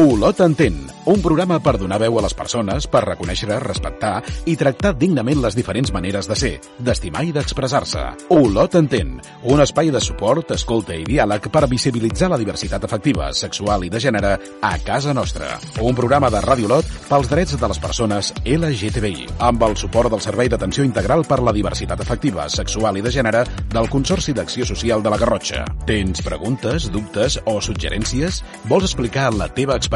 Olot 0.00 0.38
entén, 0.40 0.86
un 1.04 1.20
programa 1.20 1.58
per 1.60 1.74
donar 1.76 1.98
veu 2.00 2.14
a 2.16 2.22
les 2.24 2.32
persones, 2.32 2.86
per 2.88 3.02
reconèixer, 3.04 3.50
respectar 3.60 4.22
i 4.48 4.54
tractar 4.56 4.94
dignament 4.96 5.42
les 5.42 5.56
diferents 5.58 5.90
maneres 5.92 6.24
de 6.24 6.36
ser, 6.40 6.52
d'estimar 6.80 7.26
i 7.28 7.34
d'expressar-se. 7.36 8.06
Olot 8.32 8.78
entén, 8.80 9.18
un 9.52 9.60
espai 9.60 9.90
de 9.92 10.00
suport, 10.00 10.54
escolta 10.56 10.96
i 10.96 11.04
diàleg 11.04 11.50
per 11.52 11.66
visibilitzar 11.68 12.30
la 12.32 12.38
diversitat 12.40 12.86
afectiva, 12.88 13.28
sexual 13.36 13.84
i 13.84 13.90
de 13.92 14.00
gènere 14.00 14.30
a 14.64 14.70
casa 14.86 15.12
nostra. 15.12 15.50
Un 15.84 15.98
programa 15.98 16.32
de 16.32 16.40
Ràdio 16.46 16.70
Olot 16.70 16.88
pels 17.10 17.28
drets 17.28 17.60
de 17.60 17.68
les 17.68 17.82
persones 17.84 18.32
LGTBI, 18.40 19.28
amb 19.50 19.68
el 19.68 19.76
suport 19.76 20.08
del 20.08 20.24
Servei 20.24 20.48
d'Atenció 20.48 20.88
Integral 20.88 21.26
per 21.28 21.42
la 21.44 21.52
Diversitat 21.52 22.00
Afectiva, 22.00 22.48
Sexual 22.48 22.96
i 22.96 23.04
de 23.04 23.12
Gènere 23.12 23.44
del 23.68 23.92
Consorci 23.92 24.32
d'Acció 24.32 24.64
Social 24.64 25.04
de 25.04 25.12
la 25.12 25.20
Garrotxa. 25.20 25.68
Tens 25.84 26.24
preguntes, 26.24 26.88
dubtes 26.88 27.36
o 27.44 27.60
suggerències? 27.60 28.40
Vols 28.64 28.88
explicar 28.88 29.28
la 29.36 29.52
teva 29.52 29.76
experiència? 29.76 29.89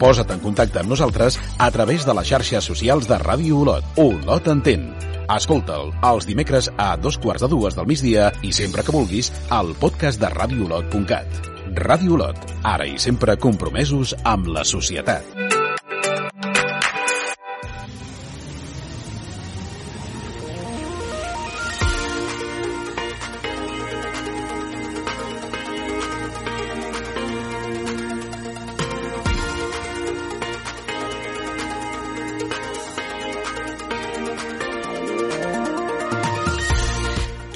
Posa't 0.00 0.34
en 0.34 0.42
contacte 0.44 0.82
amb 0.82 0.92
nosaltres 0.92 1.38
a 1.58 1.70
través 1.72 2.04
de 2.06 2.14
les 2.18 2.28
xarxes 2.28 2.68
socials 2.72 3.08
de 3.08 3.18
Ràdio 3.22 3.62
Olot. 3.62 3.86
Olot 4.02 4.50
entén. 4.52 4.90
Escolta'l 5.32 5.90
els 6.06 6.26
dimecres 6.28 6.68
a 6.78 6.92
dos 7.00 7.18
quarts 7.18 7.42
de 7.42 7.50
dues 7.50 7.74
del 7.78 7.88
migdia 7.90 8.30
i 8.46 8.52
sempre 8.54 8.84
que 8.86 8.94
vulguis 8.94 9.32
al 9.50 9.74
podcast 9.80 10.22
de 10.22 10.30
radioolot.cat. 10.30 11.52
Ràdio 11.76 12.18
Olot, 12.20 12.56
ara 12.62 12.86
i 12.86 12.98
sempre 13.02 13.38
compromesos 13.40 14.14
amb 14.24 14.52
la 14.54 14.64
societat. 14.64 15.55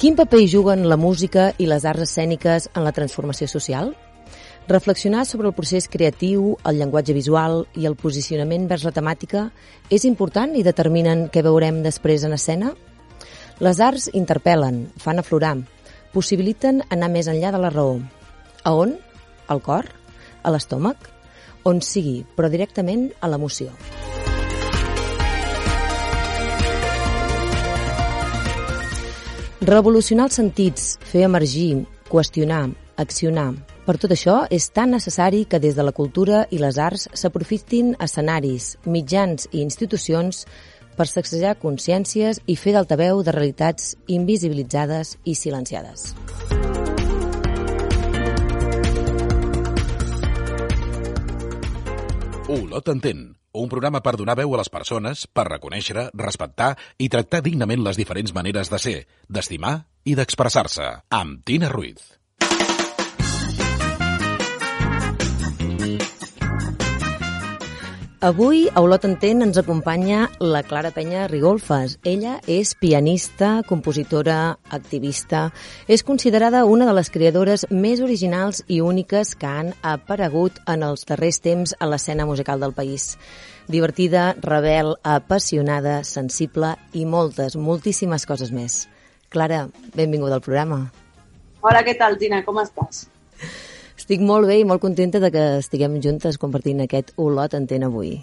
Quin 0.01 0.15
paper 0.17 0.39
hi 0.41 0.47
juguen 0.49 0.87
la 0.89 0.95
música 0.97 1.51
i 1.61 1.67
les 1.69 1.83
arts 1.85 2.07
escèniques 2.07 2.63
en 2.73 2.81
la 2.81 2.91
transformació 2.91 3.45
social? 3.45 3.91
Reflexionar 4.65 5.27
sobre 5.29 5.45
el 5.51 5.53
procés 5.53 5.85
creatiu, 5.93 6.55
el 6.65 6.79
llenguatge 6.81 7.13
visual 7.13 7.67
i 7.77 7.85
el 7.85 7.93
posicionament 8.01 8.65
vers 8.65 8.81
la 8.87 8.95
temàtica 8.95 9.43
és 9.93 10.07
important 10.09 10.57
i 10.57 10.65
determinen 10.65 11.27
què 11.29 11.45
veurem 11.45 11.83
després 11.85 12.25
en 12.25 12.33
escena? 12.33 12.73
Les 13.61 13.77
arts 13.77 14.09
interpel·len, 14.17 14.87
fan 14.97 15.21
aflorar, 15.21 15.59
possibiliten 16.17 16.81
anar 16.89 17.13
més 17.13 17.29
enllà 17.29 17.53
de 17.53 17.61
la 17.61 17.69
raó. 17.69 17.99
A 18.65 18.73
on? 18.73 18.97
Al 19.53 19.61
cor? 19.61 19.85
A 20.41 20.49
l'estómac? 20.49 21.11
On 21.61 21.77
sigui, 21.77 22.23
però 22.33 22.49
directament 22.49 23.11
a 23.21 23.29
l'emoció. 23.29 23.69
Revolucionar 29.61 30.25
els 30.25 30.39
sentits, 30.39 30.85
fer 31.05 31.21
emergir, 31.27 31.83
qüestionar, 32.09 32.71
accionar. 32.97 33.51
Per 33.85 33.93
tot 34.01 34.09
això, 34.15 34.39
és 34.49 34.71
tan 34.73 34.89
necessari 34.89 35.43
que 35.45 35.59
des 35.61 35.75
de 35.77 35.83
la 35.85 35.93
cultura 35.93 36.47
i 36.49 36.57
les 36.57 36.79
arts 36.81 37.03
s'aprofitin 37.13 37.91
escenaris, 38.01 38.71
mitjans 38.89 39.45
i 39.51 39.61
institucions 39.61 40.47
per 40.97 41.05
sacsejar 41.05 41.59
consciències 41.61 42.41
i 42.49 42.55
fer 42.57 42.73
d'altaveu 42.73 43.21
de 43.21 43.35
realitats 43.37 43.93
invisibilitzades 44.09 45.19
i 45.29 45.35
silenciades. 45.37 46.15
Olot 52.49 52.89
entén, 52.89 53.27
un 53.53 53.69
programa 53.69 54.01
per 54.03 54.15
donar 54.19 54.37
veu 54.39 54.55
a 54.55 54.61
les 54.61 54.71
persones, 54.71 55.25
per 55.27 55.47
reconèixer, 55.49 56.07
respectar 56.15 56.75
i 56.97 57.09
tractar 57.09 57.43
dignament 57.43 57.83
les 57.83 57.99
diferents 57.99 58.33
maneres 58.37 58.71
de 58.71 58.79
ser, 58.79 58.97
d'estimar 59.27 59.75
i 60.05 60.15
d'expressar-se. 60.15 60.87
Amb 61.11 61.43
Tina 61.45 61.69
Ruiz. 61.69 62.20
Avui 68.21 68.67
a 68.69 68.81
Olot 68.85 69.01
Entén 69.07 69.39
ens 69.41 69.57
acompanya 69.57 70.27
la 70.37 70.59
Clara 70.61 70.91
Penya 70.93 71.23
Rigolfes. 71.25 71.95
Ella 72.05 72.35
és 72.45 72.75
pianista, 72.77 73.63
compositora, 73.65 74.59
activista. 74.69 75.47
És 75.89 76.03
considerada 76.05 76.61
una 76.69 76.85
de 76.85 76.93
les 76.93 77.09
creadores 77.09 77.65
més 77.71 77.97
originals 78.05 78.61
i 78.67 78.77
úniques 78.85 79.33
que 79.33 79.49
han 79.49 79.73
aparegut 79.81 80.61
en 80.69 80.85
els 80.85 81.09
darrers 81.09 81.41
temps 81.41 81.73
a 81.79 81.89
l'escena 81.89 82.29
musical 82.29 82.61
del 82.61 82.77
país. 82.77 83.17
Divertida, 83.65 84.35
rebel, 84.45 84.93
apassionada, 85.01 86.03
sensible 86.05 86.75
i 86.93 87.07
moltes, 87.09 87.57
moltíssimes 87.57 88.29
coses 88.29 88.53
més. 88.53 88.83
Clara, 89.33 89.65
benvinguda 89.97 90.37
al 90.37 90.45
programa. 90.45 90.83
Hola, 91.65 91.81
què 91.81 91.97
tal, 91.97 92.21
Tina? 92.21 92.45
Com 92.45 92.61
estàs? 92.61 93.07
Estic 94.01 94.23
molt 94.25 94.47
bé 94.49 94.55
i 94.57 94.63
molt 94.65 94.81
contenta 94.81 95.19
de 95.21 95.29
que 95.29 95.41
estiguem 95.59 95.99
juntes 96.01 96.39
compartint 96.41 96.79
aquest 96.81 97.11
Olot 97.21 97.53
Entén 97.53 97.83
avui. 97.85 98.15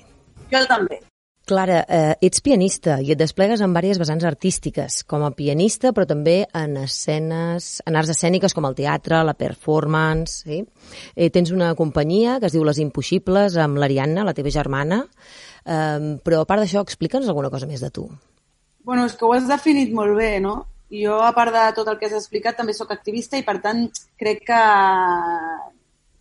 Jo 0.50 0.64
també. 0.66 0.96
Clara, 1.48 1.76
eh, 1.86 2.16
ets 2.26 2.42
pianista 2.42 2.96
i 3.00 3.12
et 3.14 3.20
desplegues 3.20 3.60
en 3.62 3.70
diverses 3.70 4.00
vessants 4.02 4.26
artístiques, 4.26 4.96
com 5.06 5.22
a 5.22 5.30
pianista, 5.30 5.92
però 5.94 6.04
també 6.04 6.48
en 6.50 6.74
escenes, 6.82 7.68
en 7.86 7.96
arts 7.96 8.10
escèniques 8.10 8.56
com 8.58 8.66
el 8.66 8.74
teatre, 8.74 9.22
la 9.22 9.36
performance, 9.38 10.42
sí? 10.42 10.58
Eh, 11.14 11.30
tens 11.30 11.54
una 11.54 11.70
companyia 11.78 12.40
que 12.40 12.50
es 12.50 12.56
diu 12.56 12.66
Les 12.66 12.82
Impossibles, 12.82 13.56
amb 13.56 13.78
l'Ariadna, 13.78 14.26
la 14.26 14.34
teva 14.34 14.50
germana, 14.50 15.04
eh, 15.64 16.18
però 16.26 16.42
a 16.42 16.48
part 16.50 16.66
d'això, 16.66 16.82
explica'ns 16.82 17.30
alguna 17.30 17.54
cosa 17.54 17.70
més 17.70 17.86
de 17.86 17.92
tu. 17.94 18.08
Bueno, 18.82 19.06
és 19.06 19.14
que 19.14 19.24
ho 19.24 19.32
has 19.32 19.46
definit 19.46 19.94
molt 19.94 20.18
bé, 20.18 20.40
no? 20.42 20.64
Jo, 20.88 21.18
a 21.20 21.34
part 21.36 21.52
de 21.52 21.64
tot 21.76 21.88
el 21.90 21.98
que 22.00 22.08
has 22.08 22.16
explicat, 22.16 22.56
també 22.56 22.72
sóc 22.72 22.92
activista 22.94 23.36
i, 23.36 23.44
per 23.44 23.58
tant, 23.64 23.84
crec 24.20 24.46
que 24.48 24.62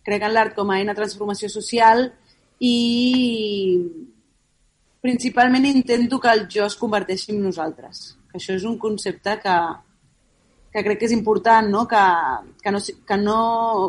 crec 0.08 0.24
en 0.24 0.34
l'art 0.34 0.54
com 0.56 0.70
a 0.70 0.78
eina 0.80 0.94
de 0.94 1.00
transformació 1.02 1.50
social 1.52 2.06
i 2.64 3.78
principalment 5.04 5.66
intento 5.68 6.18
que 6.20 6.32
el 6.32 6.46
jo 6.52 6.66
es 6.66 6.76
converteixi 6.80 7.32
en 7.34 7.42
nosaltres. 7.44 8.16
Que 8.28 8.40
això 8.40 8.56
és 8.56 8.64
un 8.68 8.76
concepte 8.80 9.38
que, 9.42 9.56
que 10.72 10.84
crec 10.84 11.00
que 11.00 11.08
és 11.08 11.16
important, 11.16 11.68
no? 11.72 11.86
Que, 11.88 12.04
que, 12.62 12.72
no, 12.74 12.80
que 12.80 13.20
no... 13.20 13.38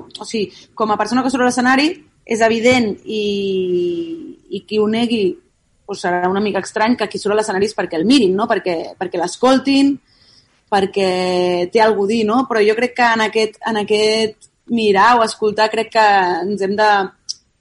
O 0.07 0.27
sigui, 0.27 0.47
com 0.75 0.91
a 0.91 0.99
persona 0.99 1.23
que 1.25 1.31
surt 1.33 1.43
a 1.43 1.49
l'escenari, 1.49 1.91
és 2.29 2.43
evident 2.45 2.91
i, 3.03 3.23
i 4.53 4.63
qui 4.67 4.79
ho 4.79 4.87
negui 4.87 5.23
doncs 5.89 6.03
serà 6.05 6.27
una 6.29 6.41
mica 6.43 6.61
estrany 6.61 6.93
que 6.95 7.07
qui 7.09 7.17
surt 7.17 7.33
a 7.33 7.39
l'escenari 7.39 7.65
és 7.65 7.73
perquè 7.73 7.97
el 7.97 8.05
mirin, 8.05 8.35
no? 8.37 8.45
perquè, 8.45 8.93
perquè 8.99 9.17
l'escoltin, 9.17 9.95
perquè 10.69 11.69
té 11.73 11.81
algú 11.81 12.05
a 12.05 12.11
dir, 12.11 12.23
no? 12.27 12.43
Però 12.49 12.61
jo 12.63 12.75
crec 12.77 12.95
que 12.97 13.07
en 13.15 13.25
aquest, 13.25 13.57
en 13.67 13.81
aquest 13.81 14.49
mirar 14.69 15.17
o 15.17 15.23
escoltar 15.25 15.69
crec 15.71 15.91
que 15.95 16.05
ens 16.43 16.61
hem 16.61 16.75
de, 16.77 16.91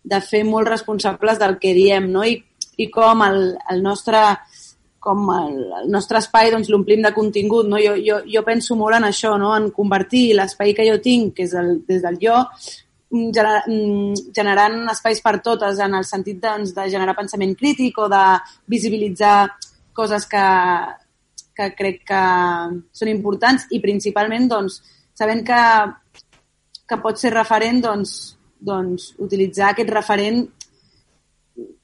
de 0.05 0.21
fer 0.25 0.45
molt 0.45 0.69
responsables 0.69 1.41
del 1.41 1.57
que 1.59 1.75
diem, 1.77 2.11
no? 2.13 2.25
I, 2.25 2.37
i 2.79 2.89
com 2.93 3.25
el, 3.27 3.55
el 3.73 3.83
nostre 3.83 4.21
com 5.09 5.29
el, 5.33 5.55
el 5.83 5.87
nostre 5.93 6.19
espai 6.21 6.51
doncs, 6.53 6.69
l'omplim 6.69 7.01
de 7.05 7.15
contingut. 7.17 7.69
No? 7.71 7.79
Jo, 7.81 7.95
jo, 8.03 8.19
jo 8.29 8.43
penso 8.45 8.77
molt 8.77 8.99
en 8.99 9.07
això, 9.09 9.37
no? 9.41 9.55
en 9.57 9.71
convertir 9.73 10.35
l'espai 10.37 10.75
que 10.77 10.85
jo 10.89 10.99
tinc, 11.01 11.33
que 11.39 11.47
és 11.47 11.55
el, 11.57 11.79
des 11.89 12.03
del 12.05 12.19
jo, 12.21 12.37
gener, 13.11 13.63
generant 14.37 14.79
espais 14.93 15.23
per 15.25 15.39
totes 15.45 15.81
en 15.81 15.97
el 15.97 16.05
sentit 16.05 16.43
doncs, 16.43 16.75
de 16.77 16.89
generar 16.91 17.17
pensament 17.17 17.55
crític 17.57 17.99
o 18.03 18.09
de 18.13 18.25
visibilitzar 18.69 19.49
coses 19.97 20.27
que, 20.31 20.45
que 21.59 21.73
crec 21.79 22.05
que 22.07 22.23
són 22.95 23.11
importants 23.11 23.67
i 23.75 23.83
principalment 23.83 24.47
doncs, 24.51 24.79
sabent 25.19 25.43
que, 25.47 25.63
que 26.87 27.01
pot 27.03 27.19
ser 27.19 27.35
referent 27.35 27.83
doncs, 27.83 28.15
doncs, 28.59 29.13
utilitzar 29.25 29.73
aquest 29.73 29.91
referent 29.95 30.45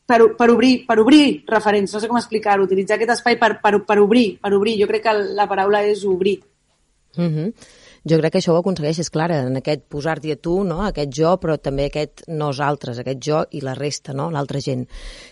per, 0.06 0.20
per, 0.38 0.50
obrir, 0.52 0.84
per 0.86 0.98
obrir 1.00 1.24
referents, 1.48 1.94
no 1.94 2.00
sé 2.00 2.10
com 2.10 2.20
explicar-ho, 2.20 2.66
utilitzar 2.68 2.98
aquest 2.98 3.16
espai 3.16 3.38
per, 3.40 3.56
per, 3.62 3.78
per 3.88 3.98
obrir, 4.02 4.26
per 4.42 4.52
obrir. 4.56 4.76
Jo 4.80 4.88
crec 4.90 5.06
que 5.06 5.14
la 5.38 5.48
paraula 5.50 5.82
és 5.88 6.04
obrir. 6.04 6.38
Mm 7.16 7.30
-hmm. 7.30 7.52
Jo 8.04 8.18
crec 8.20 8.34
que 8.34 8.40
això 8.42 8.52
ho 8.52 8.58
aconsegueixes, 8.60 9.08
Clara, 9.08 9.38
en 9.48 9.56
aquest 9.56 9.86
posar-t'hi 9.88 10.34
a 10.34 10.36
tu, 10.36 10.58
no? 10.68 10.82
aquest 10.84 11.12
jo, 11.16 11.30
però 11.40 11.54
també 11.56 11.86
aquest 11.88 12.26
nosaltres, 12.28 12.98
aquest 13.00 13.22
jo 13.24 13.38
i 13.56 13.62
la 13.64 13.72
resta, 13.78 14.12
no? 14.12 14.26
l'altra 14.34 14.60
gent. 14.60 14.82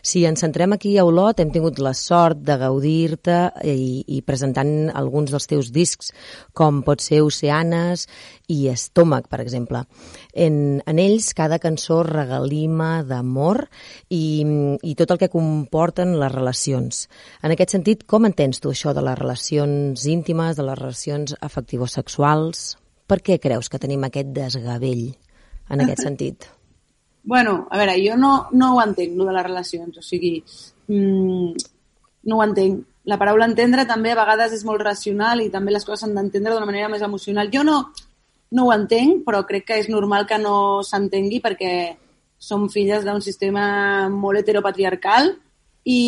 Si 0.00 0.22
ens 0.24 0.40
centrem 0.40 0.72
aquí 0.72 0.94
a 0.96 1.04
Olot, 1.04 1.42
hem 1.42 1.52
tingut 1.52 1.82
la 1.84 1.92
sort 1.92 2.40
de 2.40 2.56
gaudir-te 2.62 3.36
i, 3.68 4.00
i 4.16 4.22
presentant 4.24 4.88
alguns 4.88 5.34
dels 5.34 5.50
teus 5.50 5.68
discs, 5.74 6.14
com 6.56 6.80
pot 6.86 7.04
ser 7.04 7.20
Oceanes 7.26 8.06
i 8.48 8.68
Estómac, 8.68 9.28
per 9.30 9.40
exemple. 9.42 9.84
En, 10.32 10.82
en 10.86 10.98
ells, 10.98 11.32
cada 11.38 11.58
cançó 11.62 12.02
regalima 12.06 13.02
d'amor 13.06 13.64
i, 14.08 14.44
i 14.82 14.94
tot 14.98 15.14
el 15.14 15.20
que 15.20 15.30
comporten 15.32 16.16
les 16.20 16.32
relacions. 16.32 17.06
En 17.42 17.54
aquest 17.54 17.76
sentit, 17.76 18.06
com 18.08 18.26
entens 18.28 18.62
tu 18.62 18.72
això 18.72 18.94
de 18.96 19.04
les 19.04 19.18
relacions 19.18 20.06
íntimes, 20.06 20.56
de 20.58 20.66
les 20.66 20.78
relacions 20.78 21.36
afectivo-sexuals? 21.40 22.64
Per 23.08 23.20
què 23.20 23.38
creus 23.42 23.68
que 23.68 23.80
tenim 23.82 24.04
aquest 24.08 24.32
desgavell 24.34 25.10
en 25.70 25.84
aquest 25.84 26.04
sentit? 26.08 26.48
Bueno, 27.24 27.68
a 27.70 27.78
veure, 27.78 27.94
jo 28.02 28.16
no, 28.18 28.48
no 28.52 28.74
ho 28.74 28.80
entenc, 28.82 29.14
lo 29.16 29.28
de 29.28 29.36
les 29.36 29.46
relacions, 29.46 29.98
o 29.98 30.02
sigui, 30.02 30.40
mmm, 30.90 31.52
no 32.26 32.38
ho 32.38 32.42
entenc. 32.44 32.88
La 33.10 33.18
paraula 33.18 33.46
entendre 33.48 33.84
també 33.86 34.12
a 34.12 34.18
vegades 34.18 34.52
és 34.54 34.62
molt 34.66 34.82
racional 34.82 35.40
i 35.42 35.50
també 35.50 35.72
les 35.74 35.84
coses 35.86 36.04
s'han 36.04 36.14
d'entendre 36.14 36.54
d'una 36.54 36.68
manera 36.68 36.90
més 36.90 37.02
emocional. 37.02 37.50
Jo 37.50 37.64
no, 37.66 37.78
no 38.52 38.66
ho 38.68 38.72
entenc, 38.74 39.22
però 39.26 39.42
crec 39.48 39.66
que 39.70 39.78
és 39.80 39.88
normal 39.92 40.26
que 40.28 40.38
no 40.40 40.82
s'entengui 40.84 41.40
perquè 41.44 41.72
som 42.42 42.68
filles 42.68 43.04
d'un 43.06 43.22
sistema 43.22 44.08
molt 44.10 44.40
heteropatriarcal 44.40 45.30
i, 45.86 46.02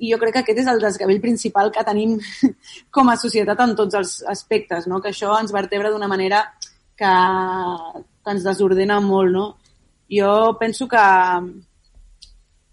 i 0.00 0.10
jo 0.10 0.18
crec 0.20 0.38
que 0.38 0.42
aquest 0.44 0.62
és 0.62 0.70
el 0.72 0.80
desgavell 0.82 1.20
principal 1.20 1.70
que 1.74 1.84
tenim 1.84 2.16
com 2.94 3.12
a 3.12 3.18
societat 3.20 3.60
en 3.66 3.76
tots 3.76 3.98
els 4.00 4.14
aspectes, 4.32 4.88
no? 4.88 5.00
que 5.00 5.12
això 5.12 5.36
ens 5.38 5.52
vertebra 5.52 5.92
d'una 5.92 6.08
manera 6.08 6.46
que, 6.96 7.12
que 8.00 8.34
ens 8.34 8.46
desordena 8.46 9.00
molt. 9.04 9.32
No? 9.32 9.46
Jo 10.10 10.56
penso 10.58 10.88
que, 10.88 11.04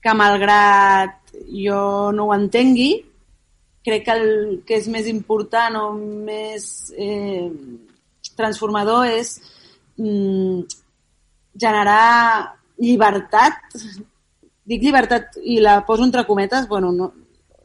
que 0.01 0.15
malgrat 0.15 1.35
jo 1.51 1.81
no 2.15 2.29
ho 2.29 2.35
entengui, 2.35 2.93
crec 3.87 4.03
que 4.05 4.17
el 4.19 4.27
que 4.67 4.77
és 4.81 4.89
més 4.91 5.07
important 5.07 5.79
o 5.79 5.85
més 5.95 6.91
eh, 6.99 7.47
transformador 8.35 9.07
és 9.07 9.37
mm, 9.97 10.67
generar 11.57 12.57
llibertat 12.77 13.79
dic 14.67 14.83
llibertat 14.83 15.39
i 15.47 15.61
la 15.63 15.79
poso 15.87 16.03
entre 16.03 16.25
cometes, 16.27 16.67
bueno, 16.67 16.91
no, 16.91 17.13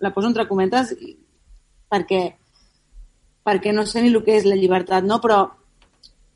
la 0.01 0.13
poso 0.15 0.31
entre 0.31 0.47
cometes 0.47 0.95
perquè, 1.91 2.23
perquè 3.43 3.75
no 3.75 3.85
sé 3.87 4.03
ni 4.03 4.13
el 4.13 4.23
que 4.23 4.39
és 4.39 4.47
la 4.47 4.59
llibertat, 4.59 5.05
no? 5.05 5.19
però 5.21 5.43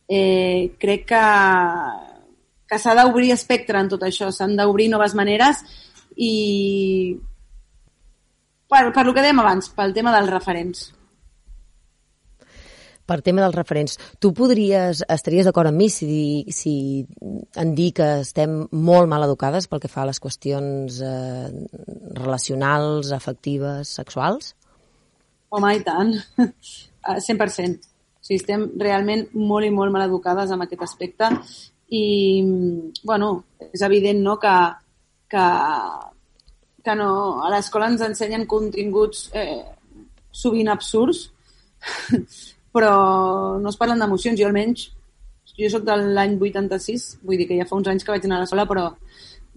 eh, 0.09 0.75
crec 0.83 1.07
que, 1.13 1.23
que 2.67 2.81
s'ha 2.83 2.97
d'obrir 2.99 3.31
espectre 3.35 3.79
en 3.79 3.93
tot 3.95 4.03
això, 4.03 4.33
s'han 4.35 4.57
d'obrir 4.59 4.91
noves 4.91 5.15
maneres 5.15 5.63
i 6.17 7.15
per, 8.71 8.85
per 8.93 9.07
lo 9.07 9.15
que 9.15 9.25
dèiem 9.25 9.43
abans, 9.43 9.73
pel 9.75 9.95
tema 9.97 10.15
dels 10.15 10.33
referents 10.33 10.91
per 13.07 13.21
tema 13.23 13.45
dels 13.45 13.55
referents. 13.55 13.97
Tu 14.19 14.33
podries, 14.35 15.05
estaries 15.15 15.47
d'acord 15.47 15.71
amb 15.71 15.79
mi 15.79 15.89
si, 15.93 16.45
si 16.51 16.75
en 17.63 17.75
dir 17.79 17.93
que 17.97 18.09
estem 18.25 18.65
molt 18.73 19.11
mal 19.11 19.25
educades 19.29 19.69
pel 19.71 19.83
que 19.83 19.91
fa 19.93 20.03
a 20.03 20.09
les 20.11 20.21
qüestions 20.23 21.01
eh, 21.07 21.51
relacionals, 22.19 23.13
afectives, 23.15 23.95
sexuals? 24.01 24.55
Home, 25.55 25.77
i 25.79 25.85
tant. 25.87 26.17
100%. 27.07 27.87
O 27.87 28.27
sigui, 28.27 28.41
estem 28.41 28.67
realment 28.83 29.29
molt 29.39 29.69
i 29.69 29.71
molt 29.71 29.95
mal 29.95 30.09
educades 30.09 30.51
en 30.51 30.65
aquest 30.65 30.83
aspecte 30.83 31.31
i, 31.95 32.43
bueno, 33.07 33.31
és 33.71 33.85
evident 33.87 34.19
no, 34.25 34.35
que, 34.43 34.57
que, 35.31 35.47
que 36.87 36.95
no, 36.95 37.11
a 37.43 37.51
l'escola 37.51 37.91
ens 37.91 38.05
ensenyen 38.07 38.47
continguts 38.47 39.27
eh, 39.35 39.65
sovint 40.31 40.71
absurds 40.71 41.27
però 42.77 43.57
no 43.59 43.73
es 43.73 43.79
parlen 43.81 44.03
d'emocions. 44.03 44.39
Jo 44.39 44.51
almenys, 44.51 44.91
jo 45.57 45.71
sóc 45.73 45.87
de 45.87 45.97
l'any 45.97 46.37
86, 46.37 47.07
vull 47.25 47.41
dir 47.41 47.49
que 47.49 47.57
ja 47.57 47.69
fa 47.69 47.79
uns 47.79 47.89
anys 47.89 48.05
que 48.05 48.13
vaig 48.13 48.27
anar 48.27 48.41
a 48.41 48.45
l'escola, 48.45 48.67
però 48.69 48.91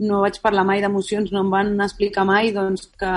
no 0.07 0.21
vaig 0.23 0.39
parlar 0.39 0.63
mai 0.67 0.79
d'emocions, 0.83 1.33
no 1.35 1.43
em 1.43 1.49
van 1.51 1.73
explicar 1.83 2.23
mai 2.27 2.53
doncs, 2.55 2.87
que 2.99 3.13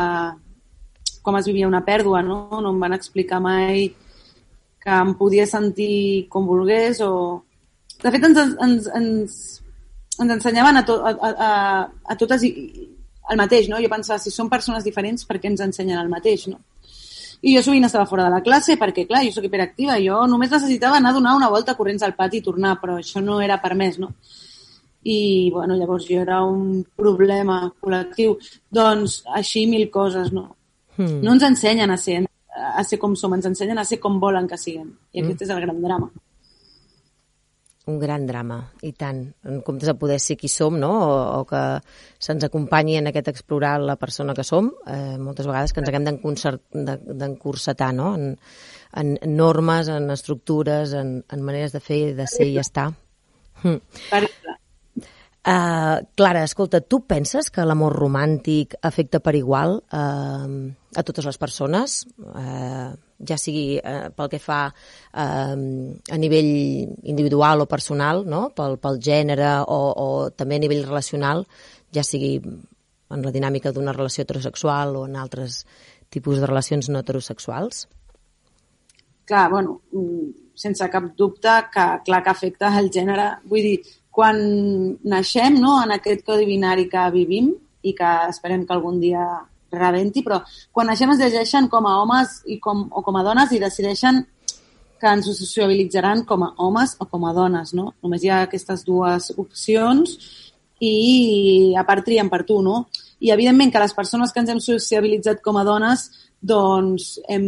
com 1.22 1.38
es 1.38 1.46
vivia 1.46 1.70
una 1.70 1.84
pèrdua, 1.86 2.24
no? 2.26 2.40
No 2.58 2.72
em 2.74 2.80
van 2.82 2.96
explicar 2.96 3.38
mai 3.40 3.92
que 4.82 4.90
em 4.90 5.14
podia 5.14 5.46
sentir 5.46 6.26
com 6.28 6.48
volgués 6.50 6.98
o... 7.06 7.12
De 8.02 8.10
fet, 8.10 8.24
ens, 8.26 8.38
ens, 8.66 8.88
ens, 8.98 9.36
ens 10.18 10.32
ensenyaven 10.34 10.80
a, 10.80 10.82
to, 10.82 10.96
a, 11.06 11.12
a, 11.30 11.50
a 12.10 12.16
totes 12.18 12.42
i, 12.42 12.50
el 13.32 13.40
mateix, 13.40 13.68
no? 13.70 13.80
Jo 13.82 13.90
pensava, 13.90 14.20
si 14.22 14.32
són 14.34 14.50
persones 14.52 14.84
diferents, 14.86 15.26
per 15.28 15.40
què 15.40 15.50
ens 15.50 15.64
ensenyen 15.64 16.00
el 16.00 16.12
mateix, 16.12 16.46
no? 16.52 16.60
I 17.42 17.56
jo 17.56 17.62
sovint 17.66 17.88
estava 17.88 18.06
fora 18.06 18.28
de 18.28 18.30
la 18.30 18.42
classe 18.44 18.76
perquè, 18.78 19.04
clar, 19.08 19.24
jo 19.26 19.34
sóc 19.34 19.48
hiperactiva, 19.48 19.98
jo 20.04 20.20
només 20.30 20.52
necessitava 20.52 21.00
anar 21.00 21.10
a 21.10 21.16
donar 21.18 21.34
una 21.34 21.50
volta 21.50 21.74
corrents 21.74 22.04
al 22.06 22.14
pati 22.14 22.38
i 22.38 22.44
tornar, 22.46 22.76
però 22.80 23.00
això 23.00 23.22
no 23.24 23.40
era 23.42 23.58
permès, 23.62 23.98
no? 23.98 24.12
I, 25.02 25.50
bueno, 25.50 25.74
llavors 25.74 26.06
jo 26.06 26.20
era 26.22 26.44
un 26.46 26.84
problema 26.94 27.64
col·lectiu. 27.82 28.36
Doncs 28.70 29.24
així 29.34 29.64
mil 29.66 29.88
coses, 29.90 30.30
no? 30.30 30.52
Hmm. 30.94 31.18
No 31.24 31.34
ens 31.34 31.48
ensenyen 31.48 31.90
a 31.90 31.98
ser, 31.98 32.20
a 32.54 32.84
ser 32.86 33.00
com 33.02 33.16
som, 33.18 33.34
ens 33.34 33.48
ensenyen 33.50 33.82
a 33.82 33.88
ser 33.88 33.98
com 33.98 34.20
volen 34.22 34.46
que 34.46 34.60
siguem. 34.60 34.92
I 35.10 35.18
hmm. 35.18 35.32
aquest 35.32 35.48
és 35.48 35.56
el 35.56 35.64
gran 35.66 35.82
drama 35.82 36.12
un 37.90 37.98
gran 37.98 38.26
drama, 38.28 38.60
i 38.86 38.92
tant, 38.94 39.24
en 39.48 39.58
comptes 39.66 39.90
de 39.90 39.96
poder 39.98 40.18
ser 40.22 40.36
qui 40.38 40.48
som, 40.50 40.76
no? 40.78 40.92
o, 41.02 41.16
o 41.40 41.46
que 41.48 41.62
se'ns 42.22 42.46
acompanyi 42.46 43.00
en 43.00 43.10
aquest 43.10 43.32
explorar 43.32 43.74
la 43.82 43.96
persona 43.98 44.36
que 44.38 44.46
som, 44.46 44.70
eh, 44.86 45.18
moltes 45.18 45.48
vegades 45.50 45.74
que 45.74 45.82
ens 45.82 45.90
haguem 45.90 46.06
d'encursetar 46.06 47.90
no? 47.98 48.14
en, 48.14 48.36
en 49.02 49.14
normes, 49.34 49.90
en 49.90 50.10
estructures, 50.14 50.94
en, 50.94 51.16
en 51.26 51.42
maneres 51.42 51.74
de 51.74 51.82
fer, 51.82 52.02
de 52.14 52.28
ser 52.30 52.46
i 52.52 52.58
estar. 52.62 52.92
Hm. 53.64 53.80
Uh, 55.42 55.98
Clara, 56.14 56.44
escolta, 56.46 56.78
tu 56.86 57.00
penses 57.02 57.48
que 57.50 57.64
l'amor 57.66 57.96
romàntic 57.98 58.76
afecta 58.86 59.18
per 59.18 59.34
igual 59.34 59.80
uh, 59.90 60.46
a 60.94 61.02
totes 61.02 61.26
les 61.26 61.40
persones? 61.42 62.04
Uh, 62.22 62.94
ja 63.28 63.38
sigui 63.38 63.78
eh, 63.78 64.10
pel 64.16 64.28
que 64.32 64.40
fa 64.42 64.60
eh, 64.68 65.54
a 65.54 66.18
nivell 66.18 66.52
individual 67.14 67.64
o 67.64 67.70
personal, 67.70 68.24
no? 68.26 68.48
pel, 68.56 68.78
pel 68.82 69.00
gènere 69.02 69.54
o, 69.62 69.80
o 70.04 70.08
també 70.36 70.58
a 70.58 70.64
nivell 70.64 70.84
relacional, 70.88 71.46
ja 71.94 72.04
sigui 72.06 72.36
en 73.12 73.24
la 73.24 73.32
dinàmica 73.32 73.72
d'una 73.72 73.94
relació 73.94 74.24
heterosexual 74.24 74.96
o 74.96 75.06
en 75.06 75.18
altres 75.20 75.62
tipus 76.12 76.40
de 76.40 76.48
relacions 76.48 76.88
no 76.88 77.00
heterosexuals? 77.00 77.86
Clar, 79.28 79.48
bueno, 79.52 79.80
sense 80.54 80.88
cap 80.90 81.12
dubte 81.16 81.52
que 81.72 81.84
clar 82.04 82.22
que 82.24 82.32
afecta 82.32 82.72
el 82.78 82.90
gènere. 82.92 83.28
Vull 83.48 83.68
dir, 83.68 83.76
quan 84.12 84.38
naixem 85.08 85.56
no, 85.60 85.78
en 85.84 85.94
aquest 85.96 86.24
codi 86.26 86.48
binari 86.48 86.88
que 86.90 87.04
vivim 87.14 87.52
i 87.82 87.94
que 87.96 88.10
esperem 88.28 88.66
que 88.66 88.74
algun 88.74 89.00
dia 89.00 89.24
rebenti, 89.72 90.22
però 90.24 90.40
quan 90.72 90.88
naixem 90.90 91.14
es 91.14 91.20
llegeixen 91.22 91.68
com 91.72 91.86
a 91.88 91.96
homes 92.02 92.40
i 92.46 92.58
com, 92.60 92.86
o 92.90 93.02
com 93.02 93.18
a 93.18 93.24
dones 93.26 93.52
i 93.52 93.60
decideixen 93.62 94.22
que 95.02 95.10
ens 95.10 95.26
sociabilitzaran 95.26 96.22
com 96.28 96.44
a 96.46 96.52
homes 96.62 96.94
o 97.02 97.08
com 97.10 97.24
a 97.26 97.32
dones, 97.34 97.72
no? 97.74 97.88
Només 98.04 98.22
hi 98.22 98.30
ha 98.30 98.42
aquestes 98.46 98.84
dues 98.86 99.32
opcions 99.36 100.16
i 100.82 101.74
a 101.78 101.82
part 101.88 102.06
trien 102.06 102.30
per 102.30 102.44
tu, 102.46 102.60
no? 102.62 102.86
I 103.22 103.32
evidentment 103.34 103.72
que 103.72 103.82
les 103.82 103.94
persones 103.94 104.32
que 104.32 104.42
ens 104.42 104.50
hem 104.50 104.60
sociabilitzat 104.62 105.42
com 105.42 105.58
a 105.58 105.64
dones, 105.66 106.08
doncs 106.40 107.16
hem... 107.30 107.46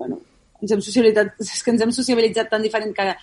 Bueno, 0.00 0.20
ens 0.60 0.72
hem 0.72 0.82
sociabilitzat, 0.84 1.36
és 1.44 1.62
que 1.64 1.72
ens 1.72 1.86
hem 1.86 1.94
sociabilitzat 1.96 2.52
tan 2.52 2.64
diferent 2.64 2.92
que 2.96 3.14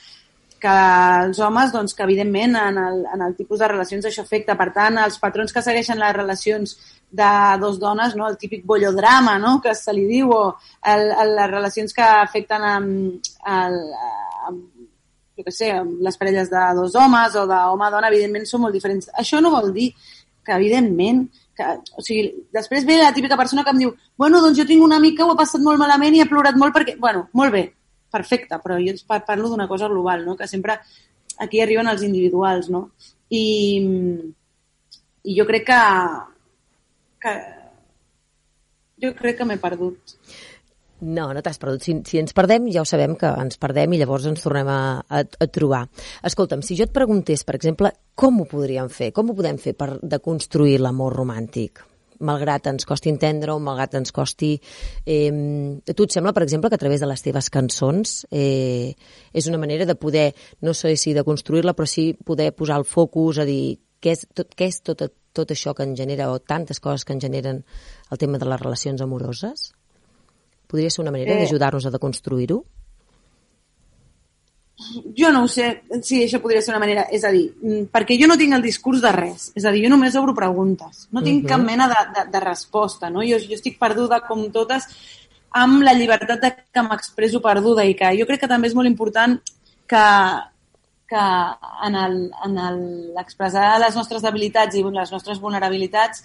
que 0.59 0.75
els 1.23 1.39
homes, 1.39 1.71
doncs, 1.73 1.93
que 1.93 2.05
evidentment 2.05 2.55
en 2.57 2.77
el, 2.81 3.03
en 3.13 3.21
el 3.21 3.35
tipus 3.37 3.61
de 3.61 3.67
relacions 3.69 4.07
això 4.09 4.23
afecta. 4.25 4.57
Per 4.57 4.71
tant, 4.73 4.97
els 5.03 5.19
patrons 5.21 5.53
que 5.53 5.61
segueixen 5.61 6.01
les 6.01 6.15
relacions 6.15 6.75
de 7.09 7.57
dos 7.59 7.79
dones, 7.79 8.15
no? 8.15 8.27
el 8.27 8.37
típic 8.37 8.65
bollodrama 8.65 9.37
no? 9.39 9.61
que 9.61 9.73
se 9.75 9.93
li 9.93 10.05
diu, 10.09 10.31
o 10.31 10.57
el, 10.83 11.11
el, 11.11 11.35
les 11.39 11.49
relacions 11.51 11.93
que 11.95 12.03
afecten 12.03 12.63
amb, 12.67 13.31
el, 13.47 13.77
amb, 14.49 14.61
jo 15.37 15.45
què 15.45 15.53
sé, 15.53 15.71
amb 15.77 16.01
les 16.03 16.19
parelles 16.19 16.51
de 16.51 16.67
dos 16.75 16.95
homes 16.99 17.35
o 17.39 17.47
d'home-dona, 17.49 18.11
evidentment 18.11 18.47
són 18.49 18.65
molt 18.65 18.75
diferents. 18.75 19.09
Això 19.15 19.41
no 19.41 19.53
vol 19.53 19.71
dir 19.75 19.91
que, 19.93 20.53
evidentment, 20.55 21.25
que, 21.57 21.71
o 21.97 22.03
sigui, 22.05 22.29
després 22.53 22.85
ve 22.87 22.99
la 22.99 23.13
típica 23.15 23.39
persona 23.39 23.63
que 23.65 23.73
em 23.73 23.81
diu 23.81 23.95
bueno, 24.19 24.41
doncs 24.43 24.59
jo 24.59 24.67
tinc 24.67 24.83
una 24.83 24.99
amica 25.01 25.23
que 25.23 25.27
ho 25.27 25.33
ha 25.33 25.39
passat 25.39 25.63
molt 25.63 25.81
malament 25.81 26.15
i 26.15 26.21
ha 26.23 26.29
plorat 26.29 26.59
molt 26.59 26.75
perquè... 26.75 26.97
Bueno, 27.01 27.27
molt 27.37 27.53
bé, 27.55 27.65
perfecte, 28.13 28.59
però 28.63 28.77
jo 28.81 28.95
parlo 29.07 29.49
d'una 29.49 29.67
cosa 29.67 29.89
global, 29.91 30.25
no? 30.25 30.35
que 30.37 30.47
sempre 30.47 30.79
aquí 31.39 31.61
arriben 31.61 31.87
els 31.87 32.03
individuals, 32.03 32.69
no? 32.73 32.89
I, 33.29 33.43
i 35.27 35.35
jo 35.37 35.45
crec 35.49 35.67
que, 35.67 35.81
que 37.27 39.07
jo 39.07 39.13
crec 39.17 39.41
que 39.41 39.47
m'he 39.47 39.59
perdut. 39.61 40.15
No, 40.99 41.27
no 41.29 41.43
t'has 41.45 41.59
perdut. 41.61 41.83
Si, 41.85 41.93
si 42.09 42.17
ens 42.17 42.33
perdem, 42.33 42.71
ja 42.73 42.81
ho 42.81 42.87
sabem 42.89 43.13
que 43.19 43.29
ens 43.29 43.59
perdem 43.61 43.93
i 43.93 43.99
llavors 44.01 44.25
ens 44.29 44.41
tornem 44.41 44.69
a, 44.73 44.79
a, 45.05 45.21
a 45.21 45.47
trobar. 45.53 45.83
Escolta'm, 46.25 46.63
si 46.65 46.77
jo 46.79 46.87
et 46.87 46.95
preguntés, 46.95 47.45
per 47.45 47.57
exemple, 47.59 47.93
com 48.17 48.41
ho 48.41 48.47
podríem 48.49 48.89
fer? 48.89 49.11
Com 49.13 49.29
ho 49.29 49.37
podem 49.37 49.61
fer 49.61 49.75
per 49.77 49.93
deconstruir 50.01 50.79
l'amor 50.81 51.15
romàntic? 51.21 51.85
malgrat 52.17 52.65
ens 52.71 52.85
costi 52.89 53.11
entendre-ho, 53.13 53.59
malgrat 53.61 53.97
ens 53.99 54.09
costi... 54.09 54.55
Eh, 55.05 55.29
a 55.29 55.93
tu 55.93 56.07
et 56.07 56.15
sembla, 56.15 56.33
per 56.33 56.41
exemple, 56.47 56.71
que 56.71 56.77
a 56.79 56.81
través 56.81 57.03
de 57.03 57.09
les 57.09 57.21
teves 57.21 57.49
cançons 57.53 58.23
eh, 58.31 58.95
és 59.33 59.49
una 59.51 59.59
manera 59.61 59.85
de 59.85 59.93
poder, 59.93 60.31
no 60.65 60.73
sé 60.73 60.95
si 60.97 61.13
de 61.13 61.25
construir-la, 61.27 61.75
però 61.77 61.85
sí 61.85 62.15
poder 62.17 62.53
posar 62.57 62.79
el 62.81 62.87
focus 62.89 63.43
a 63.43 63.45
dir 63.45 63.77
què 64.01 64.13
és 64.15 64.25
tot, 64.33 64.53
què 64.55 64.69
és 64.71 64.81
tot, 64.85 65.03
tot 65.33 65.51
això 65.53 65.73
que 65.77 65.85
en 65.85 65.95
genera, 65.97 66.31
o 66.31 66.39
tantes 66.39 66.79
coses 66.79 67.05
que 67.05 67.13
en 67.13 67.21
generen 67.21 67.63
el 68.11 68.17
tema 68.17 68.37
de 68.37 68.49
les 68.49 68.61
relacions 68.61 69.01
amoroses? 69.01 69.71
Podria 70.67 70.91
ser 70.91 71.03
una 71.03 71.13
manera 71.15 71.35
eh, 71.35 71.43
d'ajudar-nos 71.43 71.87
a 71.87 71.93
deconstruir-ho? 71.93 72.63
Jo 75.17 75.31
no 75.33 75.41
ho 75.43 75.47
sé 75.49 75.67
si 76.05 76.19
això 76.21 76.37
podria 76.41 76.61
ser 76.61 76.75
una 76.75 76.81
manera. 76.83 77.07
És 77.11 77.23
a 77.25 77.31
dir, 77.33 77.47
mm, 77.55 77.87
perquè 77.93 78.17
jo 78.19 78.27
no 78.29 78.37
tinc 78.37 78.53
el 78.53 78.65
discurs 78.65 79.01
de 79.01 79.11
res. 79.15 79.51
És 79.57 79.65
a 79.65 79.71
dir, 79.73 79.83
jo 79.87 79.93
només 79.93 80.15
obro 80.19 80.35
preguntes. 80.37 81.07
No 81.11 81.23
tinc 81.23 81.43
uh 81.43 81.45
-huh. 81.45 81.55
cap 81.55 81.65
mena 81.65 81.87
de, 81.87 82.01
de, 82.15 82.31
de 82.31 82.39
resposta. 82.39 83.09
No? 83.09 83.21
Jo, 83.21 83.39
jo 83.39 83.55
estic 83.55 83.79
perduda 83.79 84.21
com 84.27 84.51
totes 84.51 84.85
amb 85.51 85.81
la 85.81 85.93
llibertat 85.93 86.41
de 86.41 86.55
que 86.71 86.83
m'expresso 86.83 87.41
perduda 87.41 87.85
i 87.85 87.95
que 87.95 88.11
jo 88.19 88.25
crec 88.25 88.41
que 88.41 88.47
també 88.47 88.67
és 88.67 88.75
molt 88.75 88.87
important 88.87 89.39
que, 89.87 90.05
que 91.07 91.25
en 91.87 91.95
l'expressar 93.15 93.77
les 93.79 93.95
nostres 93.95 94.25
debilitats 94.25 94.75
i 94.75 94.83
les 94.83 95.13
nostres 95.13 95.39
vulnerabilitats 95.39 96.23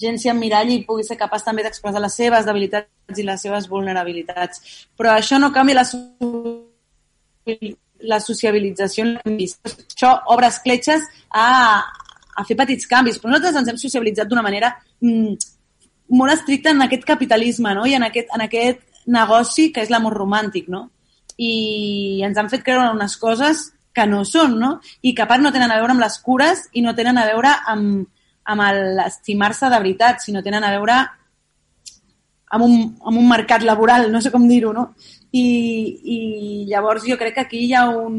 gent 0.00 0.18
s'hi 0.18 0.30
emmiralli 0.32 0.80
i 0.80 0.84
pugui 0.86 1.04
ser 1.06 1.16
capaç 1.18 1.44
també 1.46 1.62
d'expressar 1.62 2.02
les 2.02 2.16
seves 2.18 2.46
debilitats 2.46 3.18
i 3.20 3.26
les 3.26 3.42
seves 3.46 3.68
vulnerabilitats. 3.70 4.62
Però 4.98 5.14
això 5.14 5.38
no 5.38 5.52
canvia 5.54 5.80
la, 5.80 5.84
la 8.02 8.20
sociabilització 8.20 9.06
Això 9.24 10.10
obre 10.34 10.50
escletxes 10.50 11.06
a, 11.30 11.46
a 12.34 12.46
fer 12.48 12.56
petits 12.58 12.88
canvis, 12.90 13.20
però 13.20 13.32
nosaltres 13.32 13.60
ens 13.60 13.70
hem 13.70 13.78
sociabilitzat 13.80 14.30
d'una 14.30 14.42
manera 14.42 14.72
mm, 15.00 15.36
molt 16.18 16.34
estricta 16.34 16.74
en 16.74 16.82
aquest 16.82 17.06
capitalisme 17.06 17.74
no? 17.78 17.86
i 17.86 17.94
en 17.94 18.08
aquest, 18.08 18.34
en 18.34 18.44
aquest 18.44 18.82
negoci 19.06 19.70
que 19.72 19.84
és 19.84 19.92
l'amor 19.92 20.16
romàntic, 20.16 20.68
no? 20.72 20.88
I 21.34 22.22
ens 22.22 22.38
han 22.38 22.50
fet 22.50 22.62
creure 22.62 22.92
unes 22.94 23.16
coses 23.18 23.64
que 23.94 24.06
no 24.10 24.24
són, 24.26 24.58
no? 24.58 24.70
I 25.02 25.14
que 25.14 25.22
a 25.22 25.28
part 25.30 25.42
no 25.42 25.52
tenen 25.54 25.70
a 25.70 25.78
veure 25.78 25.94
amb 25.94 26.02
les 26.02 26.18
cures 26.24 26.66
i 26.74 26.82
no 26.82 26.94
tenen 26.98 27.18
a 27.18 27.26
veure 27.30 27.52
amb, 27.70 28.06
amb 28.50 28.64
l'estimar-se 28.98 29.70
de 29.70 29.78
veritat, 29.78 30.24
sinó 30.24 30.42
tenen 30.42 30.64
a 30.66 30.72
veure 30.74 30.96
amb 32.54 32.64
un, 32.66 32.74
amb 33.06 33.18
un 33.18 33.28
mercat 33.28 33.62
laboral, 33.66 34.10
no 34.12 34.20
sé 34.20 34.32
com 34.34 34.48
dir-ho, 34.48 34.72
no? 34.74 34.90
I, 35.34 35.44
I 36.14 36.18
llavors 36.70 37.06
jo 37.06 37.18
crec 37.18 37.38
que 37.38 37.46
aquí 37.46 37.64
hi 37.66 37.72
ha 37.74 37.86
un, 37.90 38.18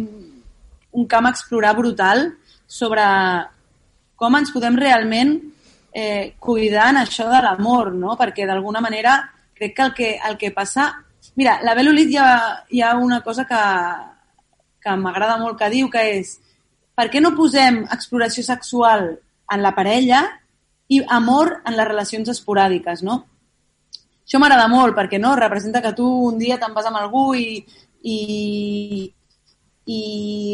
un 0.92 1.06
camp 1.12 1.28
a 1.28 1.36
explorar 1.36 1.76
brutal 1.78 2.32
sobre 2.68 3.04
com 4.16 4.36
ens 4.40 4.52
podem 4.56 4.80
realment 4.80 5.38
eh, 5.92 6.36
cuidar 6.40 6.90
en 6.94 7.04
això 7.04 7.28
de 7.32 7.42
l'amor, 7.44 7.94
no? 7.96 8.16
Perquè 8.20 8.48
d'alguna 8.48 8.84
manera 8.84 9.20
crec 9.56 9.76
que 9.76 9.84
el 9.84 9.94
que, 9.94 10.12
el 10.30 10.38
que 10.38 10.52
passa... 10.56 10.94
Mira, 11.36 11.60
la 11.64 11.74
Belolit 11.76 12.12
hi 12.14 12.20
ha, 12.22 12.30
hi 12.72 12.82
ha 12.84 12.94
una 12.96 13.22
cosa 13.24 13.44
que, 13.48 13.62
que 14.86 14.96
m'agrada 15.02 15.40
molt 15.42 15.58
que 15.60 15.72
diu, 15.74 15.90
que 15.90 16.04
és 16.20 16.38
per 16.96 17.10
què 17.12 17.22
no 17.22 17.34
posem 17.36 17.84
exploració 17.92 18.46
sexual 18.46 19.08
en 19.52 19.64
la 19.66 19.74
parella 19.76 20.22
i 20.88 21.02
amor 21.10 21.58
en 21.66 21.76
les 21.76 21.88
relacions 21.90 22.30
esporàdiques, 22.32 23.02
no? 23.04 23.24
Això 24.26 24.40
m'agrada 24.42 24.68
molt 24.70 24.96
perquè 24.98 25.20
no 25.22 25.36
representa 25.38 25.82
que 25.82 25.94
tu 25.98 26.06
un 26.30 26.38
dia 26.42 26.58
te'n 26.62 26.74
vas 26.74 26.88
amb 26.90 26.98
algú 27.02 27.28
i, 27.38 27.60
i, 28.02 28.18
i 29.86 30.02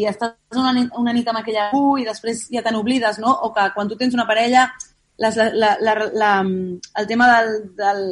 estàs 0.08 0.60
una 0.60 0.72
nit, 0.76 0.90
una 1.00 1.14
nit 1.16 1.28
amb 1.28 1.40
aquell 1.40 1.60
algú 1.66 1.98
i 2.00 2.08
després 2.08 2.46
ja 2.52 2.64
te 2.64 2.72
n'oblides, 2.72 3.20
no? 3.20 3.32
O 3.46 3.52
que 3.52 3.68
quan 3.76 3.88
tu 3.88 3.96
tens 4.00 4.16
una 4.16 4.28
parella 4.28 4.70
les, 5.22 5.36
la, 5.36 5.50
la, 5.52 5.76
la, 5.80 5.94
la, 6.12 6.32
el 6.42 7.06
tema 7.06 7.28
del, 7.36 7.52
del, 7.76 8.02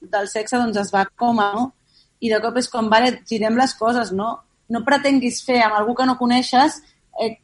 del 0.00 0.28
sexe 0.28 0.60
doncs 0.60 0.80
es 0.84 0.92
va 0.94 1.06
com 1.16 1.40
a, 1.40 1.52
no? 1.56 1.72
I 2.20 2.32
de 2.32 2.40
cop 2.42 2.56
és 2.58 2.68
com, 2.72 2.88
vale, 2.90 3.18
girem 3.28 3.56
les 3.58 3.74
coses, 3.78 4.12
no? 4.12 4.36
No 4.68 4.84
pretenguis 4.84 5.42
fer 5.46 5.62
amb 5.64 5.78
algú 5.78 5.94
que 5.96 6.06
no 6.06 6.18
coneixes 6.20 6.82
eh, 7.20 7.38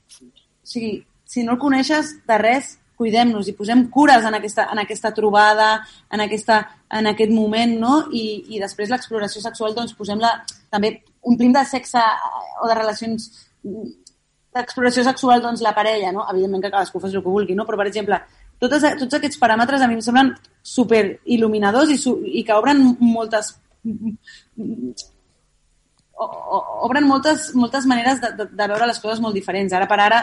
o 0.65 0.67
sigui, 0.67 1.05
si 1.25 1.45
no 1.45 1.55
el 1.55 1.61
coneixes 1.61 2.15
de 2.29 2.39
res, 2.41 2.75
cuidem-nos 2.97 3.49
i 3.51 3.57
posem 3.59 3.89
cures 3.93 4.25
en 4.25 4.37
aquesta, 4.39 4.69
en 4.73 4.81
aquesta 4.81 5.11
trobada, 5.15 5.69
en, 6.13 6.23
aquesta, 6.25 6.61
en 6.95 7.11
aquest 7.11 7.33
moment, 7.35 7.75
no? 7.81 7.95
I, 8.15 8.45
i 8.55 8.61
després 8.63 8.93
l'exploració 8.93 9.43
sexual, 9.43 9.75
doncs, 9.77 9.97
posem-la 9.99 10.31
també, 10.73 10.95
omplim 11.27 11.53
de 11.53 11.65
sexe 11.69 12.01
eh, 12.01 12.45
o 12.63 12.71
de 12.71 12.79
relacions 12.79 13.29
d'exploració 14.55 15.05
sexual, 15.05 15.43
doncs, 15.43 15.65
la 15.65 15.75
parella, 15.75 16.13
no? 16.15 16.29
Evidentment 16.31 16.63
que 16.63 16.71
cadascú 16.71 17.03
faci 17.03 17.19
el 17.19 17.25
que 17.25 17.35
vulgui, 17.35 17.59
no? 17.59 17.67
Però, 17.67 17.81
per 17.81 17.89
exemple, 17.91 18.21
totes, 18.63 18.87
tots 19.03 19.19
aquests 19.19 19.41
paràmetres 19.43 19.83
a 19.83 19.91
mi 19.91 19.99
em 19.99 20.05
semblen 20.05 20.31
super 20.63 21.03
il·luminadors 21.27 21.91
i, 21.91 21.99
i 22.41 22.47
que 22.47 22.57
obren 22.57 22.87
moltes 23.03 23.57
obren 26.17 27.07
moltes, 27.09 27.51
moltes 27.55 27.87
maneres 27.91 28.21
de, 28.23 28.31
de, 28.39 28.47
de 28.47 28.69
veure 28.71 28.87
les 28.87 29.01
coses 29.03 29.21
molt 29.21 29.35
diferents. 29.35 29.73
Ara 29.73 29.89
per 29.91 29.99
ara, 30.01 30.21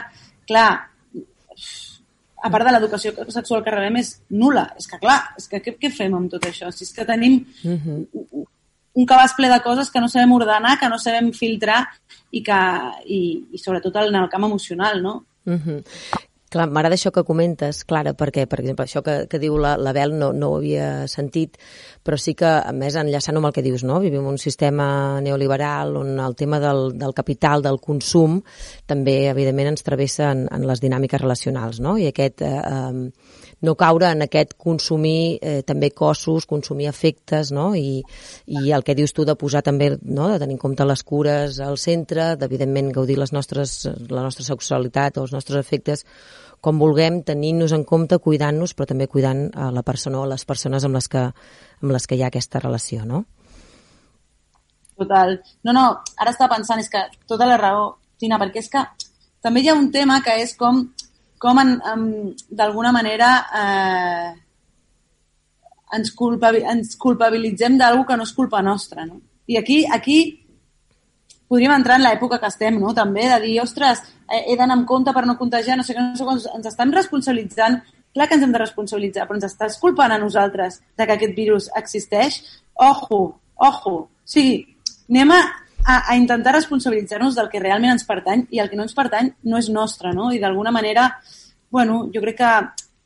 clar, 0.48 0.70
a 2.42 2.50
part 2.50 2.66
de 2.66 2.74
l'educació 2.74 3.14
sexual 3.30 3.64
que 3.64 3.74
rebem, 3.74 4.00
és 4.02 4.16
nula. 4.30 4.70
És 4.80 4.88
que, 4.90 5.00
clar, 5.02 5.20
és 5.38 5.48
que 5.52 5.62
què, 5.64 5.76
què 5.82 5.92
fem 5.94 6.16
amb 6.18 6.32
tot 6.32 6.48
això? 6.48 6.72
Si 6.74 6.86
és 6.88 6.94
que 6.96 7.06
tenim 7.06 7.42
uh 7.42 7.70
mhm. 7.70 8.06
-huh. 8.16 8.46
un 8.94 9.06
cabàs 9.06 9.36
ple 9.36 9.48
de 9.48 9.62
coses 9.62 9.90
que 9.90 10.02
no 10.02 10.08
sabem 10.08 10.32
ordenar, 10.32 10.80
que 10.80 10.90
no 10.90 10.98
sabem 10.98 11.32
filtrar 11.32 11.88
i 12.32 12.44
que, 12.44 12.62
i, 13.06 13.48
i 13.52 13.58
sobretot 13.58 13.96
en 13.96 14.16
el 14.16 14.30
camp 14.30 14.44
emocional, 14.44 15.02
no? 15.02 15.26
Uh 15.46 15.54
mhm. 15.54 15.62
-huh. 15.66 15.84
Clar, 16.52 16.66
m'agrada 16.68 16.98
això 16.98 17.14
que 17.16 17.24
comentes, 17.24 17.86
Clara, 17.88 18.12
perquè, 18.18 18.44
per 18.52 18.60
exemple, 18.60 18.84
això 18.84 19.00
que, 19.06 19.14
que 19.32 19.40
diu 19.40 19.56
la, 19.62 19.78
la 19.80 19.94
Bel 19.96 20.18
no, 20.20 20.34
no 20.36 20.50
ho 20.52 20.58
havia 20.60 21.08
sentit, 21.08 21.56
però 22.04 22.18
sí 22.20 22.34
que, 22.36 22.50
a 22.60 22.74
més, 22.76 22.98
enllaçant 23.00 23.40
amb 23.40 23.48
el 23.48 23.54
que 23.56 23.64
dius, 23.64 23.86
no? 23.88 24.02
Vivim 24.04 24.28
un 24.28 24.40
sistema 24.42 25.22
neoliberal 25.24 25.96
on 26.02 26.20
el 26.20 26.36
tema 26.36 26.60
del, 26.60 26.90
del 27.00 27.16
capital, 27.16 27.64
del 27.64 27.80
consum, 27.80 28.42
també, 28.84 29.30
evidentment, 29.32 29.72
ens 29.72 29.88
travessa 29.88 30.34
en, 30.36 30.44
en 30.52 30.68
les 30.68 30.84
dinàmiques 30.84 31.24
relacionals, 31.24 31.80
no? 31.80 31.96
I 31.98 32.12
aquest... 32.12 32.44
Eh, 32.44 32.60
eh, 32.60 33.40
no 33.62 33.76
caure 33.78 34.10
en 34.10 34.26
aquest 34.26 34.56
consumir 34.58 35.38
eh, 35.42 35.62
també 35.68 35.92
cossos, 35.94 36.48
consumir 36.50 36.88
efectes, 36.90 37.52
no? 37.54 37.72
I, 37.78 38.02
i 38.48 38.72
el 38.74 38.86
que 38.86 38.96
dius 38.98 39.14
tu 39.14 39.26
de 39.26 39.36
posar 39.38 39.62
també, 39.66 39.92
no? 40.02 40.30
de 40.32 40.40
tenir 40.42 40.58
en 40.58 40.62
compte 40.62 40.86
les 40.86 41.04
cures 41.04 41.60
al 41.62 41.78
centre, 41.78 42.36
d'evidentment 42.42 42.92
gaudir 42.96 43.20
les 43.22 43.34
nostres, 43.34 43.84
la 44.10 44.26
nostra 44.26 44.48
sexualitat 44.48 45.18
o 45.18 45.28
els 45.28 45.36
nostres 45.36 45.62
efectes 45.62 46.06
com 46.62 46.78
vulguem, 46.78 47.24
tenint-nos 47.26 47.74
en 47.74 47.84
compte, 47.90 48.20
cuidant-nos, 48.22 48.76
però 48.78 48.86
també 48.92 49.08
cuidant 49.10 49.48
a 49.58 49.72
la 49.74 49.82
persona 49.84 50.22
o 50.22 50.28
les 50.30 50.46
persones 50.46 50.86
amb 50.86 50.98
les 51.00 51.10
que, 51.10 51.24
amb 51.82 51.94
les 51.96 52.06
que 52.06 52.18
hi 52.18 52.22
ha 52.22 52.30
aquesta 52.30 52.62
relació, 52.62 53.06
no? 53.06 53.24
Total. 55.02 55.40
No, 55.66 55.74
no, 55.74 55.86
ara 56.22 56.34
estava 56.34 56.54
pensant, 56.54 56.80
és 56.84 56.92
que 56.94 57.02
tota 57.30 57.50
la 57.50 57.58
raó, 57.58 57.96
Tina, 58.22 58.38
perquè 58.38 58.62
és 58.62 58.70
que 58.70 58.84
també 59.42 59.64
hi 59.64 59.72
ha 59.72 59.78
un 59.78 59.90
tema 59.94 60.20
que 60.22 60.38
és 60.44 60.54
com, 60.58 60.84
com 61.42 61.58
d'alguna 62.54 62.92
manera 62.94 63.32
eh, 63.58 64.30
ens, 65.98 66.12
culpabil, 66.18 66.68
ens 66.70 66.96
culpabilitzem 67.02 67.80
d'algú 67.80 68.06
que 68.08 68.18
no 68.18 68.28
és 68.28 68.34
culpa 68.38 68.62
nostra, 68.62 69.06
no? 69.08 69.20
I 69.50 69.58
aquí, 69.58 69.82
aquí 69.90 70.20
podríem 71.52 71.74
entrar 71.76 71.98
en 72.00 72.06
l'època 72.06 72.40
que 72.40 72.48
estem, 72.48 72.78
no? 72.80 72.94
També, 72.96 73.26
de 73.28 73.40
dir, 73.44 73.56
ostres, 73.64 74.04
he 74.32 74.56
d'anar 74.56 74.78
amb 74.78 74.88
compte 74.88 75.12
per 75.16 75.26
no 75.28 75.36
contagiar, 75.40 75.76
no 75.80 75.84
sé 75.84 75.98
què, 75.98 76.04
no 76.04 76.20
sé 76.20 76.28
quants, 76.28 76.46
ens 76.56 76.70
estan 76.70 76.94
responsabilitzant, 76.96 77.82
clar 78.14 78.28
que 78.30 78.38
ens 78.38 78.46
hem 78.46 78.54
de 78.54 78.62
responsabilitzar, 78.62 79.26
però 79.28 79.40
ens 79.40 79.50
estàs 79.50 79.80
culpant 79.82 80.14
a 80.14 80.20
nosaltres 80.22 80.80
de 80.96 81.08
que 81.08 81.18
aquest 81.18 81.36
virus 81.36 81.72
existeix? 81.82 82.40
Ojo, 82.88 83.22
ojo. 83.58 83.96
O 84.06 84.32
sigui, 84.36 84.62
anem 85.10 85.34
a, 85.36 85.42
a, 85.86 86.12
a 86.12 86.16
intentar 86.16 86.54
responsabilitzar-nos 86.56 87.36
del 87.36 87.50
que 87.50 87.60
realment 87.60 87.96
ens 87.96 88.06
pertany 88.08 88.46
i 88.52 88.62
el 88.62 88.70
que 88.70 88.78
no 88.80 88.86
ens 88.88 88.96
pertany 88.98 89.32
no 89.44 89.60
és 89.60 89.70
nostre, 89.70 90.14
no? 90.14 90.32
I 90.32 90.40
d'alguna 90.40 90.72
manera, 90.72 91.08
bueno, 91.72 92.06
jo 92.14 92.22
crec 92.22 92.38
que 92.42 92.52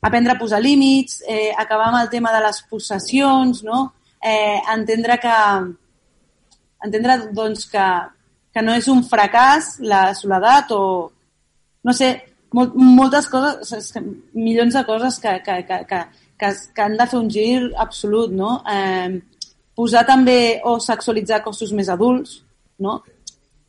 aprendre 0.06 0.34
a 0.34 0.38
posar 0.38 0.60
límits, 0.62 1.22
eh, 1.26 1.52
acabar 1.56 1.88
amb 1.88 2.02
el 2.02 2.10
tema 2.10 2.32
de 2.32 2.42
les 2.44 2.62
possessions, 2.70 3.62
no? 3.64 3.92
Eh, 4.22 4.60
entendre 4.74 5.18
que 5.22 5.34
entendre 6.84 7.18
doncs, 7.32 7.66
que, 7.70 7.86
que 8.52 8.62
no 8.62 8.74
és 8.76 8.88
un 8.88 9.02
fracàs 9.04 9.76
la 9.80 10.14
soledat 10.14 10.70
o, 10.76 11.10
no 11.84 11.94
sé, 11.96 12.10
molt, 12.54 12.74
moltes 12.76 13.28
coses, 13.32 13.92
milions 14.34 14.76
de 14.76 14.84
coses 14.86 15.18
que, 15.22 15.38
que, 15.44 15.62
que, 15.66 15.80
que, 15.88 16.02
que, 16.38 16.52
que 16.74 16.82
han 16.82 16.96
de 16.96 17.06
fer 17.10 17.20
un 17.20 17.30
gir 17.30 17.70
absolut, 17.76 18.32
no? 18.32 18.60
Eh, 18.70 19.20
posar 19.76 20.06
també 20.08 20.60
o 20.64 20.78
sexualitzar 20.80 21.42
cossos 21.44 21.72
més 21.76 21.90
adults, 21.92 22.40
no? 22.78 23.02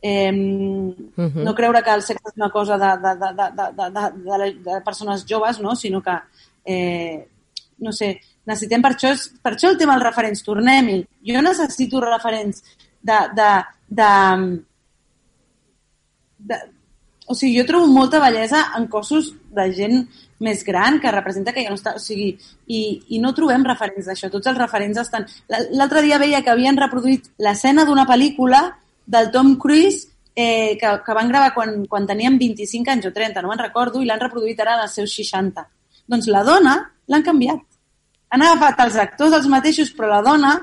Eh, 0.02 0.32
uh 0.32 1.24
-huh. 1.24 1.44
No 1.44 1.56
creure 1.56 1.82
que 1.84 1.94
el 1.94 2.02
sexe 2.02 2.24
és 2.28 2.36
una 2.36 2.50
cosa 2.50 2.78
de, 2.78 2.92
de, 3.04 3.16
de, 3.16 3.30
de, 3.36 3.66
de, 3.78 3.90
de, 3.92 4.54
de, 4.64 4.72
de 4.72 4.82
persones 4.82 5.26
joves, 5.28 5.60
no? 5.60 5.76
sinó 5.76 6.02
que, 6.02 6.18
eh, 6.66 7.28
no 7.80 7.92
sé, 7.92 8.20
necessitem 8.46 8.82
per 8.82 8.92
això, 8.94 9.12
per 9.42 9.54
això 9.54 9.70
el 9.70 9.78
tema 9.78 9.94
dels 9.94 10.06
referents, 10.06 10.44
tornem-hi. 10.44 11.06
Jo 11.28 11.42
necessito 11.42 12.00
referents 12.00 12.64
de, 13.02 13.18
de, 13.36 13.52
de, 13.90 14.12
de, 16.38 16.56
o 17.28 17.36
sigui, 17.36 17.58
jo 17.60 17.66
trobo 17.68 17.88
molta 17.88 18.22
bellesa 18.24 18.72
en 18.78 18.88
cossos 18.88 19.34
de 19.52 19.74
gent 19.76 20.08
més 20.40 20.64
gran 20.64 21.00
que 21.04 21.12
representa 21.12 21.52
que 21.52 21.64
ja 21.66 21.74
no 21.74 21.76
està... 21.76 21.96
O 21.98 22.00
sigui, 22.00 22.30
i, 22.68 22.80
i 23.10 23.20
no 23.20 23.34
trobem 23.36 23.66
referents 23.68 24.08
d'això. 24.08 24.30
Tots 24.32 24.48
els 24.48 24.58
referents 24.58 25.02
estan... 25.02 25.26
L'altre 25.76 26.02
dia 26.06 26.20
veia 26.22 26.42
que 26.42 26.54
havien 26.54 26.78
reproduït 26.80 27.28
l'escena 27.44 27.84
d'una 27.86 28.06
pel·lícula 28.08 28.62
del 29.08 29.32
Tom 29.32 29.56
Cruise 29.56 30.08
eh, 30.36 30.78
que, 30.80 30.92
que 31.04 31.14
van 31.18 31.32
gravar 31.32 31.54
quan, 31.56 31.86
quan 31.90 32.06
teníem 32.06 32.38
25 32.38 32.92
anys 32.94 33.08
o 33.10 33.14
30, 33.16 33.42
no 33.42 33.50
me'n 33.50 33.64
recordo, 33.64 34.04
i 34.04 34.06
l'han 34.06 34.22
reproduït 34.22 34.60
ara 34.62 34.76
als 34.84 35.00
seus 35.00 35.16
60. 35.18 35.64
Doncs 36.08 36.28
la 36.30 36.44
dona 36.46 36.76
l'han 37.10 37.26
canviat. 37.26 37.64
Han 38.30 38.44
agafat 38.44 38.84
els 38.86 39.00
actors 39.02 39.34
els 39.34 39.48
mateixos, 39.50 39.90
però 39.96 40.12
la 40.12 40.22
dona 40.22 40.58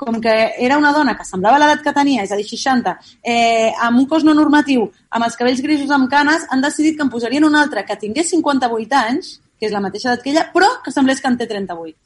com 0.00 0.16
que 0.24 0.32
era 0.56 0.78
una 0.80 0.94
dona 0.96 1.12
que 1.16 1.26
semblava 1.28 1.58
l'edat 1.60 1.82
que 1.84 1.92
tenia, 1.92 2.24
és 2.24 2.30
a 2.32 2.36
dir, 2.38 2.46
60, 2.48 2.94
eh, 3.20 3.68
amb 3.84 4.00
un 4.00 4.06
cos 4.08 4.24
no 4.24 4.32
normatiu, 4.34 4.86
amb 5.12 5.26
els 5.26 5.36
cabells 5.36 5.60
grisos 5.60 5.92
amb 5.92 6.08
canes, 6.08 6.46
han 6.48 6.64
decidit 6.64 6.96
que 6.96 7.04
en 7.04 7.10
posarien 7.12 7.44
una 7.44 7.60
altra 7.60 7.84
que 7.84 7.98
tingués 8.00 8.30
58 8.32 8.96
anys, 8.96 9.34
que 9.60 9.68
és 9.68 9.74
la 9.76 9.82
mateixa 9.84 10.08
edat 10.08 10.24
que 10.24 10.32
ella, 10.32 10.46
però 10.54 10.70
que 10.82 10.94
semblés 10.94 11.20
que 11.20 11.28
en 11.28 11.36
té 11.36 11.46
38. 11.46 11.98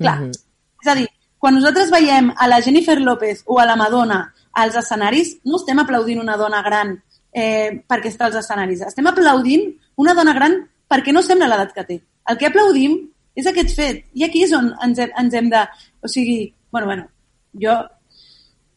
Clar, 0.00 0.20
mm 0.20 0.24
-hmm. 0.24 0.40
és 0.82 0.88
a 0.88 0.94
dir, 0.94 1.08
quan 1.38 1.54
nosaltres 1.54 1.90
veiem 1.90 2.32
a 2.34 2.48
la 2.48 2.62
Jennifer 2.62 2.98
López 2.98 3.42
o 3.44 3.60
a 3.60 3.66
la 3.66 3.76
Madonna 3.76 4.33
als 4.54 4.76
escenaris, 4.80 5.38
no 5.44 5.58
estem 5.60 5.80
aplaudint 5.82 6.20
una 6.22 6.36
dona 6.40 6.62
gran 6.62 6.94
eh, 7.34 7.82
perquè 7.90 8.12
està 8.12 8.28
als 8.28 8.38
escenaris, 8.42 8.84
estem 8.86 9.06
aplaudint 9.10 9.66
una 10.00 10.14
dona 10.14 10.34
gran 10.36 10.60
perquè 10.90 11.12
no 11.12 11.22
sembla 11.22 11.50
l'edat 11.50 11.74
que 11.74 11.86
té. 11.88 11.98
El 12.30 12.38
que 12.40 12.48
aplaudim 12.48 12.96
és 13.36 13.48
aquest 13.50 13.74
fet. 13.76 14.04
I 14.14 14.24
aquí 14.26 14.44
és 14.46 14.54
on 14.56 14.70
ens 14.84 15.00
hem, 15.02 15.10
ens 15.20 15.34
hem 15.34 15.50
de... 15.52 15.64
O 16.04 16.10
sigui, 16.10 16.38
bueno, 16.70 16.86
bueno, 16.86 17.08
jo, 17.60 17.74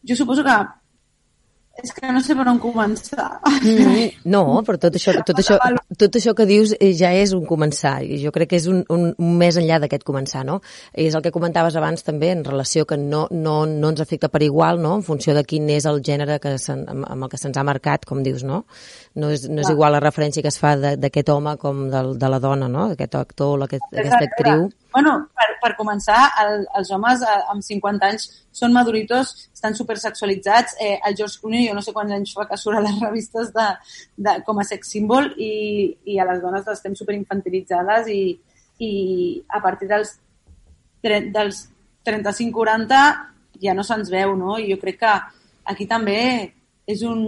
jo 0.07 0.17
suposo 0.17 0.43
que 0.43 0.57
és 1.83 1.93
que 1.93 2.11
no 2.11 2.21
sé 2.25 2.35
per 2.37 2.45
on 2.49 2.59
començar. 2.61 3.27
Mm, 3.61 4.23
no, 4.33 4.43
però 4.65 4.79
tot 4.81 4.95
això, 4.97 5.13
tot, 5.27 5.37
això, 5.41 5.57
tot 5.97 6.17
això 6.19 6.33
que 6.37 6.47
dius 6.49 6.73
eh, 6.79 6.91
ja 6.97 7.11
és 7.13 7.33
un 7.37 7.45
començar. 7.49 7.99
I 8.03 8.19
jo 8.23 8.33
crec 8.35 8.51
que 8.53 8.59
és 8.59 8.67
un, 8.71 8.81
un, 8.93 9.09
un 9.13 9.35
més 9.37 9.59
enllà 9.59 9.79
d'aquest 9.83 10.05
començar, 10.07 10.43
no? 10.47 10.59
És 10.93 11.15
el 11.17 11.25
que 11.25 11.33
comentaves 11.35 11.77
abans 11.77 12.05
també 12.07 12.31
en 12.33 12.43
relació 12.47 12.87
que 12.89 12.97
no, 12.97 13.25
no, 13.31 13.59
no 13.69 13.93
ens 13.93 14.01
afecta 14.03 14.31
per 14.33 14.41
igual, 14.45 14.81
no? 14.81 14.95
En 14.99 15.05
funció 15.05 15.35
de 15.37 15.45
quin 15.47 15.69
és 15.73 15.85
el 15.89 16.01
gènere 16.05 16.39
que 16.43 16.55
amb, 16.57 17.05
amb 17.05 17.27
el 17.27 17.31
que 17.31 17.41
se'ns 17.41 17.57
ha 17.57 17.67
marcat, 17.67 18.07
com 18.09 18.23
dius, 18.25 18.45
no? 18.47 18.63
No 19.17 19.31
és, 19.33 19.47
no 19.49 19.61
és 19.61 19.71
igual 19.73 19.93
la 19.95 20.03
referència 20.03 20.43
que 20.45 20.53
es 20.53 20.59
fa 20.61 20.75
d'aquest 20.77 21.29
home 21.33 21.57
com 21.61 21.87
del, 21.93 22.15
de 22.17 22.33
la 22.33 22.41
dona, 22.41 22.69
no? 22.71 22.89
D'aquest 22.91 23.21
actor 23.21 23.57
o 23.57 23.69
aquest, 23.69 23.85
aquesta 23.93 24.25
actriu. 24.25 24.67
Bueno, 24.97 25.11
per, 25.37 25.45
per 25.61 25.75
començar, 25.77 26.17
el, 26.41 26.63
els 26.79 26.89
homes 26.95 27.21
eh, 27.21 27.33
amb 27.53 27.61
50 27.61 28.07
anys 28.07 28.23
són 28.59 28.71
maduritos, 28.73 29.29
estan 29.53 29.75
supersexualitzats. 29.77 30.73
Eh, 30.81 30.95
el 31.05 31.13
George 31.19 31.37
Clooney, 31.37 31.67
jo 31.67 31.75
no 31.77 31.83
sé 31.85 31.93
quants 31.93 32.15
anys 32.15 32.31
fa 32.33 32.47
que 32.49 32.57
surt 32.57 32.79
a 32.79 32.81
les 32.81 32.97
revistes 33.03 33.51
de, 33.53 33.67
de, 34.25 34.33
com 34.47 34.57
a 34.57 34.65
sex 34.65 34.89
símbol 34.95 35.29
i, 35.37 35.51
i 36.09 36.17
a 36.17 36.25
les 36.31 36.41
dones 36.41 36.65
les 36.65 36.79
estem 36.79 36.97
superinfantilitzades 36.97 38.09
i, 38.09 38.23
i 38.81 38.91
a 39.53 39.61
partir 39.61 39.91
dels, 39.91 40.15
dels 41.05 41.61
35-40 42.09 43.05
ja 43.61 43.77
no 43.77 43.85
se'ns 43.85 44.09
veu, 44.09 44.33
no? 44.41 44.57
I 44.57 44.71
jo 44.71 44.81
crec 44.81 44.97
que 45.05 45.15
aquí 45.75 45.85
també 45.85 46.19
és 46.89 47.05
un... 47.05 47.21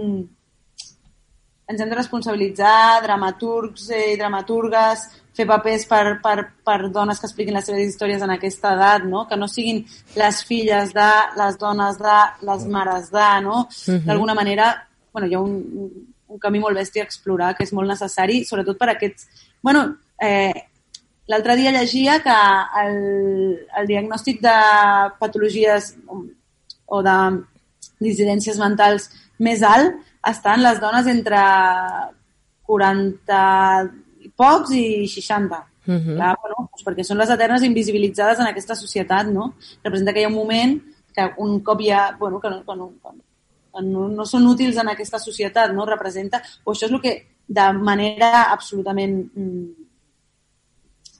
Ens 1.70 1.78
hem 1.78 1.94
de 1.94 2.02
responsabilitzar, 2.02 2.98
dramaturgs 3.06 3.92
i 3.94 4.16
dramaturgues, 4.18 5.06
fer 5.36 5.46
papers 5.46 5.86
per, 5.86 6.04
per, 6.22 6.36
per 6.66 6.78
dones 6.90 7.20
que 7.20 7.28
expliquin 7.28 7.56
les 7.56 7.66
seves 7.66 7.92
històries 7.92 8.22
en 8.22 8.32
aquesta 8.34 8.74
edat, 8.74 9.04
no? 9.08 9.26
que 9.28 9.38
no 9.38 9.48
siguin 9.48 9.84
les 10.18 10.42
filles 10.44 10.94
de, 10.96 11.10
les 11.38 11.58
dones 11.58 11.98
de, 11.98 12.18
les 12.48 12.66
mares 12.66 13.10
de, 13.10 13.28
no? 13.44 13.66
Uh 13.66 13.94
-huh. 13.94 14.04
D'alguna 14.06 14.34
manera, 14.34 14.88
bueno, 15.12 15.28
hi 15.28 15.34
ha 15.34 15.40
un, 15.40 15.54
un 16.28 16.38
camí 16.38 16.58
molt 16.58 16.76
bèstia 16.76 17.02
a 17.02 17.08
explorar 17.08 17.54
que 17.56 17.64
és 17.64 17.72
molt 17.72 17.88
necessari, 17.88 18.44
sobretot 18.44 18.78
per 18.78 18.90
aquests... 18.90 19.26
Bueno, 19.62 19.96
eh, 20.20 20.54
l'altre 21.26 21.56
dia 21.56 21.72
llegia 21.72 22.20
que 22.22 22.36
el, 22.84 23.66
el 23.78 23.86
diagnòstic 23.86 24.40
de 24.40 24.56
patologies 25.18 25.96
o 26.86 27.02
de 27.02 27.16
dissidències 28.00 28.58
mentals 28.58 29.10
més 29.38 29.62
alt 29.62 29.94
estan 30.26 30.62
les 30.62 30.80
dones 30.80 31.06
entre 31.06 31.40
40 32.66 33.90
pocs 34.40 34.72
i 34.76 35.08
60. 35.08 35.60
Uh 35.86 35.94
-huh. 35.94 36.14
Clar, 36.16 36.36
bueno, 36.42 36.56
doncs 36.68 36.84
perquè 36.86 37.04
són 37.04 37.18
les 37.18 37.30
eternes 37.30 37.62
invisibilitzades 37.62 38.40
en 38.40 38.46
aquesta 38.46 38.74
societat, 38.74 39.26
no? 39.26 39.54
Representa 39.84 40.12
que 40.12 40.20
hi 40.20 40.24
ha 40.24 40.32
un 40.32 40.40
moment 40.42 40.80
que 41.14 41.24
un 41.38 41.60
cop 41.60 41.80
ja, 41.82 42.16
bueno, 42.18 42.40
que 42.40 42.50
no, 42.50 42.64
que 42.64 42.76
no, 42.76 42.92
que 43.02 43.82
no, 43.82 44.08
no 44.08 44.24
són 44.26 44.46
útils 44.46 44.76
en 44.76 44.88
aquesta 44.88 45.18
societat, 45.18 45.72
no? 45.72 45.86
Representa, 45.86 46.42
o 46.64 46.72
això 46.72 46.86
és 46.86 46.92
el 46.92 47.00
que 47.00 47.14
de 47.46 47.72
manera 47.72 48.44
absolutament 48.52 49.16
mm, 49.34 49.66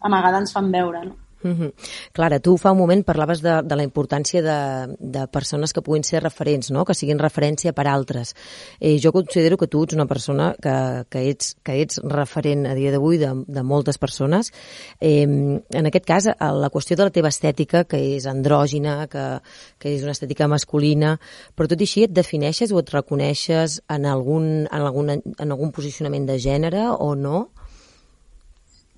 amagada 0.06 0.38
ens 0.38 0.52
fan 0.54 0.70
veure, 0.72 1.04
no? 1.04 1.16
Mm 1.42 1.53
-hmm. 1.53 1.72
Clara, 2.12 2.38
tu 2.38 2.57
fa 2.59 2.72
un 2.72 2.79
moment 2.79 3.05
parlaves 3.05 3.40
de, 3.40 3.62
de 3.62 3.76
la 3.76 3.83
importància 3.83 4.42
de, 4.42 4.96
de 4.98 5.26
persones 5.29 5.72
que 5.72 5.81
puguin 5.83 6.05
ser 6.05 6.22
referents, 6.22 6.70
no? 6.70 6.85
que 6.85 6.94
siguin 6.94 7.18
referència 7.18 7.72
per 7.72 7.87
altres. 7.87 8.35
Eh, 8.79 8.98
jo 9.03 9.12
considero 9.12 9.57
que 9.57 9.66
tu 9.66 9.83
ets 9.85 9.94
una 9.94 10.07
persona 10.07 10.55
que, 10.61 11.05
que, 11.09 11.31
ets, 11.31 11.57
que 11.62 11.81
ets 11.81 12.00
referent 12.05 12.66
a 12.66 12.74
dia 12.74 12.90
d'avui 12.92 13.18
de, 13.18 13.33
de 13.46 13.62
moltes 13.62 13.98
persones. 13.98 14.53
Eh, 15.00 15.22
en 15.22 15.87
aquest 15.87 16.05
cas, 16.05 16.26
la 16.26 16.70
qüestió 16.70 16.96
de 16.96 17.05
la 17.05 17.11
teva 17.11 17.29
estètica, 17.29 17.85
que 17.85 18.16
és 18.16 18.26
andrògina, 18.26 19.07
que, 19.09 19.40
que 19.79 19.94
és 19.96 20.03
una 20.03 20.12
estètica 20.12 20.48
masculina, 20.48 21.18
però 21.57 21.68
tot 21.68 21.81
i 21.81 21.88
així 21.88 22.05
et 22.05 22.12
defineixes 22.12 22.72
o 22.72 22.79
et 22.79 22.90
reconeixes 22.90 23.81
en 23.88 24.05
algun, 24.05 24.66
en 24.70 24.83
algun, 24.83 25.11
en 25.11 25.50
algun 25.50 25.72
posicionament 25.72 26.26
de 26.26 26.38
gènere 26.38 26.88
o 26.90 27.14
no? 27.14 27.48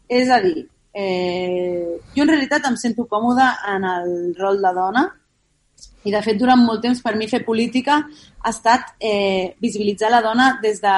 És 0.09 0.29
a 0.29 0.41
dir, 0.43 0.67
Eh, 0.93 1.99
jo 2.15 2.25
en 2.25 2.29
realitat 2.29 2.67
em 2.69 2.77
sento 2.77 3.07
còmoda 3.09 3.55
en 3.73 3.85
el 3.89 4.11
rol 4.37 4.61
de 4.61 4.73
dona 4.77 5.07
i 6.05 6.13
de 6.13 6.21
fet 6.21 6.37
durant 6.37 6.61
molt 6.61 6.83
temps 6.85 7.01
per 7.01 7.15
mi 7.17 7.29
fer 7.31 7.41
política 7.47 8.03
ha 8.03 8.51
estat 8.51 8.93
eh, 9.01 9.55
visibilitzar 9.63 10.11
la 10.13 10.21
dona 10.21 10.59
des 10.63 10.83
de 10.83 10.97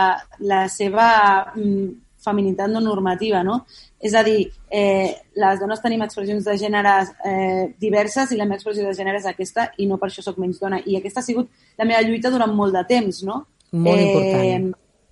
la 0.50 0.64
seva 0.72 1.07
mm, 1.54 1.87
feminitat 2.24 2.72
no 2.72 2.80
normativa, 2.80 3.42
no? 3.44 3.61
És 4.00 4.14
a 4.16 4.22
dir, 4.24 4.48
eh, 4.70 5.12
les 5.37 5.61
dones 5.61 5.80
tenim 5.85 6.02
expressions 6.02 6.44
de 6.44 6.57
gènere 6.59 6.94
eh, 7.28 7.64
diverses 7.80 8.33
i 8.33 8.38
la 8.40 8.48
meva 8.48 8.59
expressió 8.59 8.87
de 8.87 8.96
gènere 8.96 9.20
és 9.20 9.28
aquesta 9.28 9.68
i 9.78 9.87
no 9.87 10.00
per 10.00 10.09
això 10.09 10.24
sóc 10.24 10.40
menys 10.40 10.61
dona. 10.61 10.80
I 10.85 10.98
aquesta 10.98 11.20
ha 11.20 11.28
sigut 11.28 11.50
la 11.78 11.85
meva 11.85 12.02
lluita 12.02 12.33
durant 12.33 12.54
molt 12.57 12.74
de 12.74 12.85
temps, 12.88 13.22
no? 13.28 13.42
Molt 13.72 14.00
eh, 14.00 14.07
important, 14.09 14.70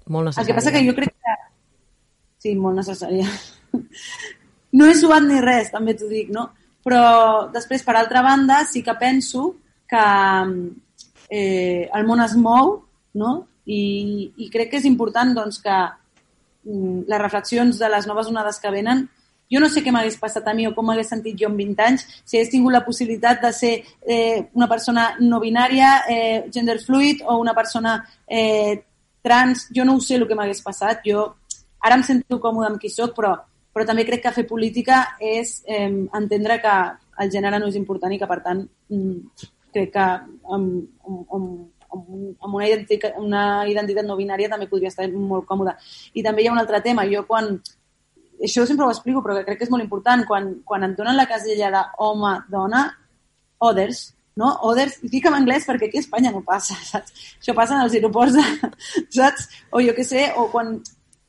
molt 0.08 0.30
necessària. 0.30 0.42
El 0.42 0.50
que 0.50 0.60
passa 0.60 0.74
que 0.74 0.86
jo 0.88 0.96
crec 0.96 1.12
que... 1.12 1.40
Sí, 2.42 2.56
molt 2.58 2.80
necessària. 2.80 3.28
No 4.78 4.88
és 4.88 5.00
suat 5.02 5.24
ni 5.26 5.40
res, 5.44 5.70
també 5.72 5.94
t'ho 5.98 6.08
dic, 6.10 6.30
no? 6.32 6.48
Però 6.82 7.48
després, 7.54 7.84
per 7.86 7.96
altra 7.96 8.22
banda, 8.24 8.62
sí 8.66 8.82
que 8.82 8.94
penso 8.98 9.56
que 9.88 10.04
eh, 11.30 11.88
el 11.92 12.06
món 12.08 12.22
es 12.24 12.36
mou, 12.36 12.78
no? 13.14 13.32
I, 13.66 13.82
i 14.42 14.48
crec 14.50 14.72
que 14.72 14.80
és 14.80 14.88
important 14.88 15.34
doncs, 15.36 15.60
que 15.62 15.74
mm, 16.66 17.04
les 17.06 17.20
reflexions 17.22 17.78
de 17.78 17.90
les 17.92 18.08
noves 18.10 18.32
onades 18.32 18.58
que 18.58 18.72
venen 18.74 19.06
jo 19.52 19.60
no 19.60 19.68
sé 19.68 19.82
què 19.84 19.92
m'hagués 19.92 20.16
passat 20.16 20.46
a 20.48 20.54
mi 20.56 20.64
o 20.64 20.72
com 20.72 20.86
m'hagués 20.88 21.10
sentit 21.12 21.36
jo 21.36 21.50
en 21.50 21.58
20 21.58 21.84
anys 21.84 22.06
si 22.24 22.38
hagués 22.38 22.50
tingut 22.54 22.72
la 22.72 22.80
possibilitat 22.86 23.42
de 23.42 23.50
ser 23.52 23.72
eh, 24.00 24.48
una 24.56 24.68
persona 24.68 25.10
no 25.20 25.40
binària, 25.42 25.90
eh, 26.08 26.48
gender 26.54 26.78
fluid 26.80 27.20
o 27.26 27.36
una 27.36 27.52
persona 27.52 27.98
eh, 28.26 28.80
trans. 29.22 29.68
Jo 29.74 29.84
no 29.84 29.96
ho 29.96 30.00
sé 30.00 30.16
el 30.16 30.26
que 30.28 30.38
m'hagués 30.38 30.62
passat. 30.64 31.04
Jo 31.04 31.26
ara 31.84 31.98
em 31.98 32.04
sento 32.06 32.40
còmode 32.40 32.70
amb 32.70 32.80
qui 32.80 32.88
sóc, 32.88 33.12
però 33.18 33.34
però 33.72 33.86
també 33.88 34.04
crec 34.08 34.22
que 34.26 34.34
fer 34.36 34.46
política 34.48 35.02
és 35.20 35.60
eh, 35.66 35.88
entendre 35.88 36.58
que 36.60 36.76
el 37.22 37.30
gènere 37.32 37.60
no 37.60 37.68
és 37.72 37.78
important 37.80 38.12
i 38.12 38.18
que, 38.20 38.28
per 38.28 38.40
tant, 38.44 38.62
mm, 38.92 39.46
crec 39.72 39.92
que 39.94 40.08
amb, 40.56 40.82
amb, 41.08 41.62
amb, 41.92 42.54
una, 42.54 42.66
identitat, 42.68 43.16
una 43.20 43.44
identitat 43.68 44.06
no 44.06 44.16
binària 44.16 44.50
també 44.52 44.68
podria 44.70 44.92
estar 44.92 45.08
molt 45.12 45.46
còmoda. 45.48 45.76
I 46.14 46.24
també 46.24 46.42
hi 46.42 46.50
ha 46.50 46.56
un 46.56 46.62
altre 46.62 46.82
tema. 46.84 47.08
Jo 47.10 47.26
quan... 47.28 47.56
Això 48.42 48.64
sempre 48.66 48.88
ho 48.88 48.90
explico, 48.90 49.20
però 49.22 49.36
crec 49.46 49.60
que 49.60 49.68
és 49.68 49.70
molt 49.70 49.84
important. 49.84 50.24
Quan, 50.26 50.48
quan 50.66 50.82
em 50.82 50.96
donen 50.98 51.14
la 51.14 51.28
casella 51.30 51.68
d'home, 51.74 52.32
dona, 52.50 52.80
others, 53.62 54.08
no? 54.40 54.48
Others, 54.66 54.96
i 55.06 55.10
fica 55.12 55.30
en 55.30 55.36
anglès 55.38 55.68
perquè 55.68 55.86
aquí 55.86 56.00
a 56.00 56.02
Espanya 56.02 56.32
no 56.34 56.42
passa, 56.46 56.74
saps? 56.88 57.14
Això 57.38 57.54
passa 57.54 57.76
en 57.76 57.84
els 57.84 57.94
aeroports, 57.94 58.38
saps? 59.18 59.46
O 59.70 59.84
jo 59.84 59.94
què 59.96 60.06
sé, 60.08 60.30
o 60.36 60.48
quan... 60.52 60.80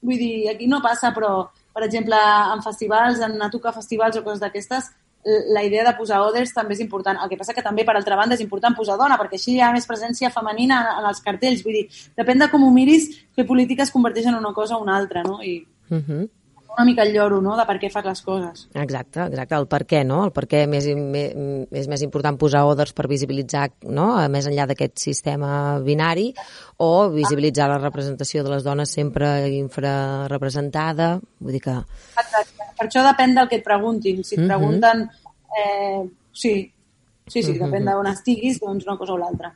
Vull 0.04 0.20
dir, 0.20 0.50
aquí 0.52 0.66
no 0.68 0.82
passa, 0.84 1.14
però 1.16 1.46
per 1.74 1.84
exemple, 1.84 2.20
en 2.54 2.62
festivals, 2.62 3.20
en 3.20 3.38
anar 3.38 3.50
a 3.50 3.54
tocar 3.54 3.74
festivals 3.74 4.18
o 4.18 4.24
coses 4.24 4.42
d'aquestes, 4.44 4.92
la 5.26 5.64
idea 5.64 5.86
de 5.88 5.94
posar 5.96 6.20
oders 6.22 6.52
també 6.54 6.76
és 6.76 6.82
important. 6.84 7.18
El 7.24 7.30
que 7.32 7.38
passa 7.40 7.54
que 7.56 7.64
també, 7.64 7.86
per 7.88 7.96
altra 7.96 8.18
banda, 8.20 8.36
és 8.36 8.44
important 8.44 8.76
posar 8.76 8.98
dona, 9.00 9.18
perquè 9.20 9.40
així 9.40 9.56
hi 9.56 9.62
ha 9.64 9.72
més 9.72 9.88
presència 9.88 10.32
femenina 10.34 10.82
en 11.00 11.08
els 11.10 11.22
cartells. 11.24 11.64
Vull 11.64 11.80
dir, 11.80 11.84
depèn 12.20 12.44
de 12.44 12.50
com 12.52 12.64
ho 12.64 12.72
miris, 12.76 13.10
fer 13.36 13.48
política 13.48 13.86
es 13.88 13.92
converteix 13.92 14.28
en 14.28 14.36
una 14.36 14.54
cosa 14.54 14.78
o 14.78 14.84
una 14.84 14.98
altra, 14.98 15.24
no? 15.24 15.42
I 15.42 15.66
uh 15.90 15.98
-huh. 15.98 16.30
Una 16.76 16.86
mica 16.86 17.04
el 17.04 17.14
lloro, 17.14 17.40
no?, 17.42 17.56
de 17.58 17.66
per 17.70 17.78
què 17.82 17.90
fas 17.94 18.06
les 18.06 18.22
coses. 18.26 18.66
Exacte, 18.74 19.28
exacte, 19.28 19.56
el 19.56 19.68
per 19.70 19.84
què, 19.90 20.02
no? 20.08 20.24
El 20.28 20.34
per 20.36 20.46
què 20.50 20.64
més, 20.70 20.88
més, 20.98 21.36
és 21.84 21.90
més 21.92 22.04
important 22.06 22.38
posar 22.40 22.64
ordres 22.70 22.94
per 22.98 23.08
visibilitzar, 23.12 23.68
no?, 23.94 24.08
més 24.34 24.48
enllà 24.50 24.68
d'aquest 24.70 24.98
sistema 25.02 25.80
binari, 25.86 26.32
o 26.84 27.10
visibilitzar 27.14 27.70
la 27.72 27.80
representació 27.82 28.44
de 28.44 28.56
les 28.56 28.66
dones 28.66 28.94
sempre 29.00 29.32
infrarepresentada, 29.54 31.16
vull 31.40 31.58
dir 31.58 31.64
que... 31.68 31.78
Exacte, 32.18 32.70
per 32.78 32.88
això 32.88 33.06
depèn 33.06 33.38
del 33.38 33.50
que 33.50 33.62
et 33.62 33.66
preguntin. 33.66 34.24
Si 34.24 34.38
et 34.38 34.46
mhm. 34.46 34.52
pregunten... 34.52 35.10
Eh, 35.54 36.02
sí, 36.34 36.56
sí, 37.28 37.44
sí, 37.44 37.52
-huh. 37.54 37.68
depèn 37.68 37.86
d'on 37.86 38.08
estiguis, 38.10 38.60
doncs 38.60 38.88
una 38.88 38.98
cosa 38.98 39.14
o 39.14 39.18
l'altra. 39.18 39.54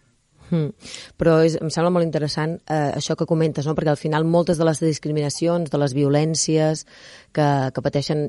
Mm. 0.49 0.71
Però 1.19 1.37
és, 1.43 1.57
em 1.59 1.71
sembla 1.73 1.91
molt 1.93 2.05
interessant 2.05 2.55
eh, 2.63 2.93
això 2.97 3.17
que 3.19 3.27
comentes, 3.29 3.67
no? 3.67 3.75
perquè 3.75 3.91
al 3.93 3.99
final 3.99 4.27
moltes 4.27 4.59
de 4.59 4.67
les 4.67 4.79
discriminacions, 4.83 5.71
de 5.71 5.81
les 5.81 5.95
violències 5.97 6.85
que, 7.35 7.47
que 7.73 7.83
pateixen, 7.83 8.27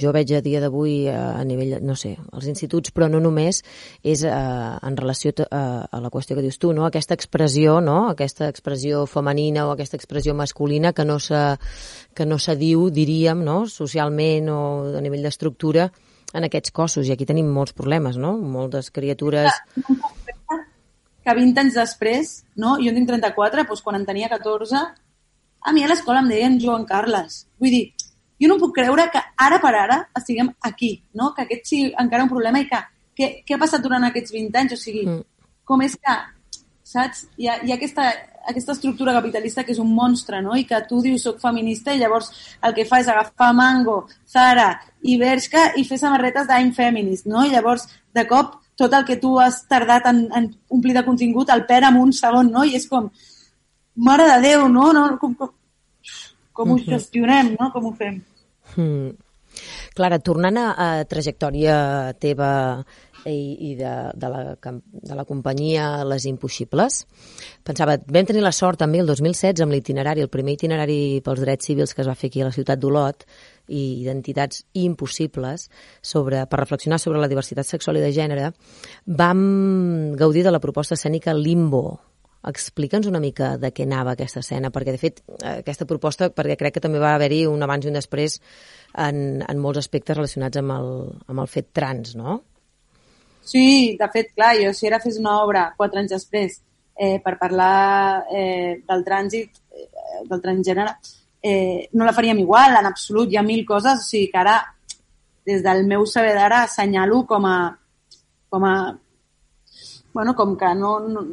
jo 0.00 0.12
veig 0.14 0.34
a 0.36 0.42
dia 0.44 0.62
d'avui 0.62 1.06
eh, 1.06 1.16
a 1.16 1.42
nivell, 1.46 1.78
no 1.86 1.96
sé, 1.98 2.14
als 2.32 2.48
instituts, 2.50 2.94
però 2.94 3.08
no 3.12 3.22
només, 3.22 3.62
és 4.02 4.24
eh, 4.26 4.32
en 4.32 4.98
relació 4.98 5.34
eh, 5.38 5.46
a 5.48 6.02
la 6.02 6.12
qüestió 6.12 6.36
que 6.38 6.44
dius 6.44 6.58
tu, 6.62 6.72
no? 6.76 6.86
aquesta 6.86 7.16
expressió, 7.18 7.80
no? 7.80 8.06
aquesta 8.12 8.48
expressió 8.50 9.06
femenina 9.06 9.66
o 9.68 9.74
aquesta 9.74 9.98
expressió 10.00 10.34
masculina 10.34 10.92
que 10.92 11.06
no 11.06 11.18
se, 11.22 11.42
que 12.14 12.26
no 12.26 12.38
se 12.38 12.56
diu, 12.56 12.88
diríem, 12.90 13.44
no? 13.44 13.62
socialment 13.70 14.50
o 14.52 14.62
a 14.98 15.04
nivell 15.04 15.28
d'estructura, 15.28 15.90
en 16.32 16.46
aquests 16.48 16.72
cossos, 16.72 17.08
i 17.08 17.12
aquí 17.12 17.26
tenim 17.28 17.50
molts 17.52 17.74
problemes, 17.76 18.16
no? 18.16 18.32
Moltes 18.40 18.90
criatures 18.94 19.52
que 21.24 21.34
20 21.38 21.60
anys 21.62 21.78
després, 21.78 22.32
no? 22.56 22.76
jo 22.82 22.90
en 22.90 22.98
tinc 22.98 23.10
34, 23.10 23.64
doncs 23.68 23.82
quan 23.84 23.98
en 23.98 24.06
tenia 24.06 24.30
14, 24.32 24.84
a 25.62 25.72
mi 25.72 25.84
a 25.84 25.90
l'escola 25.90 26.22
em 26.22 26.30
deien 26.32 26.58
Joan 26.62 26.84
Carles. 26.88 27.44
Vull 27.62 27.74
dir, 27.74 27.84
jo 28.42 28.50
no 28.50 28.58
puc 28.58 28.74
creure 28.80 29.06
que 29.14 29.22
ara 29.38 29.60
per 29.62 29.74
ara 29.78 30.00
estiguem 30.18 30.50
aquí, 30.66 30.96
no? 31.14 31.30
que 31.36 31.46
aquest 31.46 31.70
sigui 31.70 31.92
encara 32.02 32.26
un 32.26 32.32
problema 32.32 32.62
i 32.62 32.68
que 32.70 32.80
què, 33.18 33.32
què 33.46 33.56
ha 33.56 33.60
passat 33.60 33.82
durant 33.84 34.04
aquests 34.08 34.34
20 34.34 34.60
anys? 34.62 34.76
O 34.76 34.80
sigui, 34.80 35.06
mm. 35.06 35.48
com 35.68 35.82
és 35.84 35.96
que, 35.98 36.16
saps? 36.92 37.26
Hi 37.40 37.48
ha, 37.48 37.58
hi 37.62 37.72
ha 37.72 37.78
aquesta, 37.78 38.08
aquesta 38.48 38.74
estructura 38.76 39.14
capitalista 39.16 39.64
que 39.66 39.74
és 39.74 39.82
un 39.82 39.92
monstre, 39.94 40.42
no? 40.44 40.56
I 40.58 40.64
que 40.68 40.80
tu 40.88 41.02
dius 41.04 41.26
soc 41.28 41.40
feminista 41.42 41.94
i 41.94 42.00
llavors 42.00 42.32
el 42.64 42.74
que 42.76 42.86
fa 42.88 43.02
és 43.02 43.10
agafar 43.12 43.52
Mango, 43.56 44.02
Zara 44.28 44.72
i 45.02 45.18
Bershka 45.20 45.70
i 45.78 45.86
fer 45.88 46.00
samarretes 46.00 46.48
d'Im 46.50 46.72
Feminist, 46.76 47.28
no? 47.30 47.44
I 47.44 47.54
llavors, 47.54 47.86
de 48.16 48.26
cop, 48.28 48.58
tot 48.76 48.94
el 48.96 49.04
que 49.08 49.18
tu 49.20 49.34
has 49.40 49.62
tardat 49.68 50.08
en, 50.10 50.24
en 50.34 50.48
omplir 50.72 50.94
de 50.96 51.04
contingut 51.06 51.50
el 51.52 51.66
perd 51.68 51.90
en 51.90 52.00
un 52.00 52.12
segon, 52.16 52.50
no? 52.52 52.64
I 52.64 52.76
és 52.78 52.88
com, 52.90 53.10
mare 53.96 54.28
de 54.30 54.40
Déu, 54.46 54.68
no? 54.72 54.92
no? 54.96 55.04
Com, 55.20 55.34
com, 55.38 55.52
com 56.52 56.72
ho 56.72 56.78
gestionem, 56.80 57.54
no? 57.58 57.70
Com 57.74 57.90
ho 57.90 57.94
fem? 57.98 58.20
Mm. 58.76 59.12
Clara, 59.92 60.18
tornant 60.24 60.56
a, 60.56 60.68
a 60.72 60.90
trajectòria 61.04 61.76
teva 62.20 62.50
i, 63.28 63.70
i 63.70 63.74
de, 63.76 63.92
de, 64.14 64.28
la, 64.32 64.54
de 64.56 65.18
la 65.18 65.24
companyia 65.28 66.04
Les 66.08 66.26
Impossibles. 66.30 67.02
Pensava, 67.66 67.98
vam 68.00 68.28
tenir 68.28 68.42
la 68.42 68.54
sort 68.56 68.80
també 68.82 69.02
el 69.02 69.10
2016 69.10 69.62
amb 69.62 69.76
l'itinerari, 69.76 70.24
el 70.24 70.32
primer 70.32 70.56
itinerari 70.56 71.20
pels 71.24 71.44
drets 71.44 71.68
civils 71.70 71.94
que 71.94 72.02
es 72.02 72.10
va 72.10 72.16
fer 72.18 72.32
aquí 72.32 72.42
a 72.42 72.48
la 72.48 72.56
ciutat 72.56 72.80
d'Olot, 72.80 73.26
i 73.68 74.02
identitats 74.02 74.64
impossibles 74.78 75.68
sobre, 76.02 76.44
per 76.46 76.62
reflexionar 76.62 76.98
sobre 77.00 77.20
la 77.22 77.28
diversitat 77.30 77.68
sexual 77.68 78.00
i 78.00 78.04
de 78.04 78.12
gènere, 78.14 78.52
vam 79.06 80.14
gaudir 80.18 80.44
de 80.46 80.54
la 80.54 80.60
proposta 80.62 80.98
escènica 80.98 81.34
Limbo. 81.36 82.00
Explica'ns 82.42 83.06
una 83.06 83.20
mica 83.22 83.52
de 83.62 83.70
què 83.70 83.84
anava 83.86 84.16
aquesta 84.16 84.40
escena, 84.42 84.72
perquè 84.74 84.96
de 84.96 84.98
fet 84.98 85.20
aquesta 85.52 85.86
proposta, 85.86 86.32
perquè 86.34 86.56
crec 86.58 86.74
que 86.74 86.82
també 86.82 86.98
va 86.98 87.14
haver-hi 87.14 87.44
un 87.46 87.62
abans 87.62 87.86
i 87.86 87.92
un 87.92 88.00
després 88.00 88.40
en, 88.98 89.44
en 89.46 89.62
molts 89.62 89.84
aspectes 89.84 90.18
relacionats 90.18 90.58
amb 90.58 90.74
el, 90.74 90.90
amb 91.30 91.44
el 91.44 91.52
fet 91.52 91.70
trans, 91.72 92.16
no? 92.18 92.40
Sí, 93.46 93.96
de 93.98 94.08
fet, 94.10 94.34
clar, 94.34 94.56
jo 94.58 94.74
si 94.74 94.86
ara 94.90 95.00
fes 95.02 95.18
una 95.18 95.38
obra 95.42 95.68
quatre 95.78 96.02
anys 96.02 96.14
després 96.14 96.60
eh, 96.94 97.18
per 97.22 97.36
parlar 97.40 98.26
eh, 98.30 98.82
del 98.88 99.02
trànsit, 99.06 99.58
eh, 99.74 99.88
del 100.30 100.42
transgènere, 100.42 100.94
eh, 101.42 101.88
no 101.92 102.04
la 102.04 102.14
faríem 102.14 102.38
igual, 102.38 102.76
en 102.78 102.86
absolut. 102.86 103.30
Hi 103.30 103.40
ha 103.40 103.42
mil 103.42 103.66
coses, 103.66 104.00
o 104.00 104.08
sigui 104.08 104.30
que 104.30 104.38
ara, 104.38 104.56
des 105.44 105.62
del 105.62 105.84
meu 105.86 106.06
saber 106.06 106.34
d'ara, 106.38 106.62
assenyalo 106.62 107.24
com 107.26 107.46
a, 107.46 107.56
com 108.48 108.64
a 108.64 108.76
bueno, 110.14 110.36
com 110.36 110.56
que 110.56 110.74
no, 110.74 111.00
no 111.00 111.26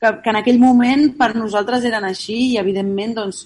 que, 0.00 0.10
que 0.22 0.30
en 0.30 0.36
aquell 0.40 0.58
moment 0.60 1.12
per 1.16 1.34
nosaltres 1.36 1.84
eren 1.88 2.04
així 2.04 2.36
i 2.52 2.56
evidentment 2.60 3.14
doncs 3.20 3.44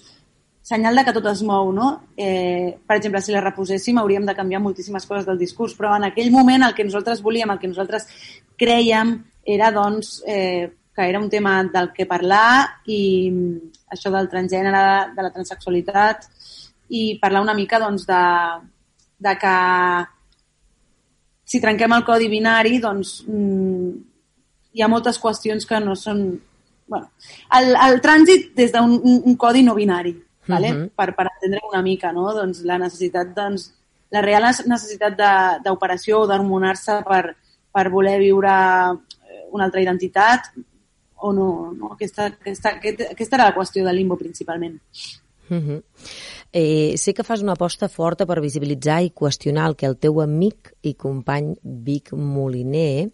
senyal 0.69 0.99
de 0.99 1.05
que 1.07 1.15
tot 1.17 1.27
es 1.31 1.41
mou, 1.47 1.71
no? 1.73 1.89
Eh, 2.17 2.77
per 2.87 2.99
exemple, 2.99 3.23
si 3.25 3.33
la 3.33 3.41
reposéssim 3.41 3.97
hauríem 4.01 4.27
de 4.29 4.35
canviar 4.37 4.61
moltíssimes 4.61 5.07
coses 5.09 5.25
del 5.25 5.39
discurs, 5.41 5.73
però 5.79 5.95
en 5.97 6.05
aquell 6.11 6.29
moment 6.35 6.67
el 6.67 6.75
que 6.77 6.85
nosaltres 6.85 7.23
volíem, 7.25 7.55
el 7.55 7.61
que 7.63 7.71
nosaltres 7.71 8.05
creiem 8.61 9.15
era 9.49 9.71
doncs 9.73 10.19
eh, 10.27 10.69
que 10.95 11.09
era 11.09 11.21
un 11.23 11.31
tema 11.31 11.63
del 11.65 11.93
que 11.95 12.05
parlar 12.11 12.83
i 12.85 13.01
això 13.91 14.13
del 14.15 14.29
transgènere, 14.29 15.15
de 15.17 15.25
la 15.25 15.33
transexualitat 15.35 16.29
i 16.89 17.19
parlar 17.21 17.43
una 17.45 17.55
mica 17.55 17.81
doncs, 17.81 18.07
de, 18.09 18.23
de 19.19 19.35
que 19.41 19.57
si 21.49 21.61
trenquem 21.61 21.95
el 21.97 22.05
codi 22.05 22.29
binari 22.29 22.79
doncs 22.83 23.23
mm, 23.27 23.91
hi 24.77 24.85
ha 24.85 24.91
moltes 24.93 25.19
qüestions 25.21 25.67
que 25.67 25.81
no 25.81 25.97
són... 25.97 26.23
Bueno, 26.89 27.11
el, 27.59 27.75
el 27.77 27.99
trànsit 28.05 28.55
des 28.57 28.73
d'un 28.73 28.95
un, 28.97 29.19
un 29.29 29.37
codi 29.37 29.63
no 29.65 29.75
binari, 29.77 30.15
vale? 30.47 30.71
Uh 30.71 30.75
mhm. 30.75 30.85
-huh. 30.85 30.91
per, 30.97 31.15
per 31.17 31.27
entendre 31.35 31.61
una 31.69 31.83
mica, 31.83 32.13
no? 32.13 32.33
Doncs 32.35 32.63
la 32.65 32.79
necessitat, 32.79 33.35
doncs, 33.37 33.73
la 34.11 34.23
real 34.23 34.43
necessitat 34.43 35.17
d'operació 35.65 36.21
o 36.21 36.27
d'hormonar-se 36.27 37.03
per, 37.05 37.37
per 37.73 37.91
voler 37.91 38.19
viure 38.19 38.53
una 39.53 39.65
altra 39.65 39.81
identitat 39.81 40.53
o 41.21 41.33
no. 41.33 41.73
no? 41.73 41.93
Aquesta, 41.95 42.27
aquesta, 42.27 42.77
aquesta 43.11 43.37
era 43.37 43.49
la 43.49 43.57
qüestió 43.57 43.85
del 43.87 43.97
limbo 43.97 44.17
principalment. 44.17 44.81
Uh 45.49 45.55
mhm. 45.55 45.69
-huh. 45.69 45.83
eh, 46.53 46.95
sé 46.97 47.15
que 47.15 47.25
fas 47.25 47.43
una 47.43 47.53
aposta 47.53 47.89
forta 47.89 48.27
per 48.27 48.41
visibilitzar 48.41 49.03
i 49.03 49.11
qüestionar 49.11 49.69
el 49.69 49.77
que 49.77 49.87
el 49.87 49.97
teu 49.97 50.21
amic 50.21 50.75
i 50.83 50.95
company 50.95 51.57
Vic 51.63 52.13
Moliner 52.13 53.11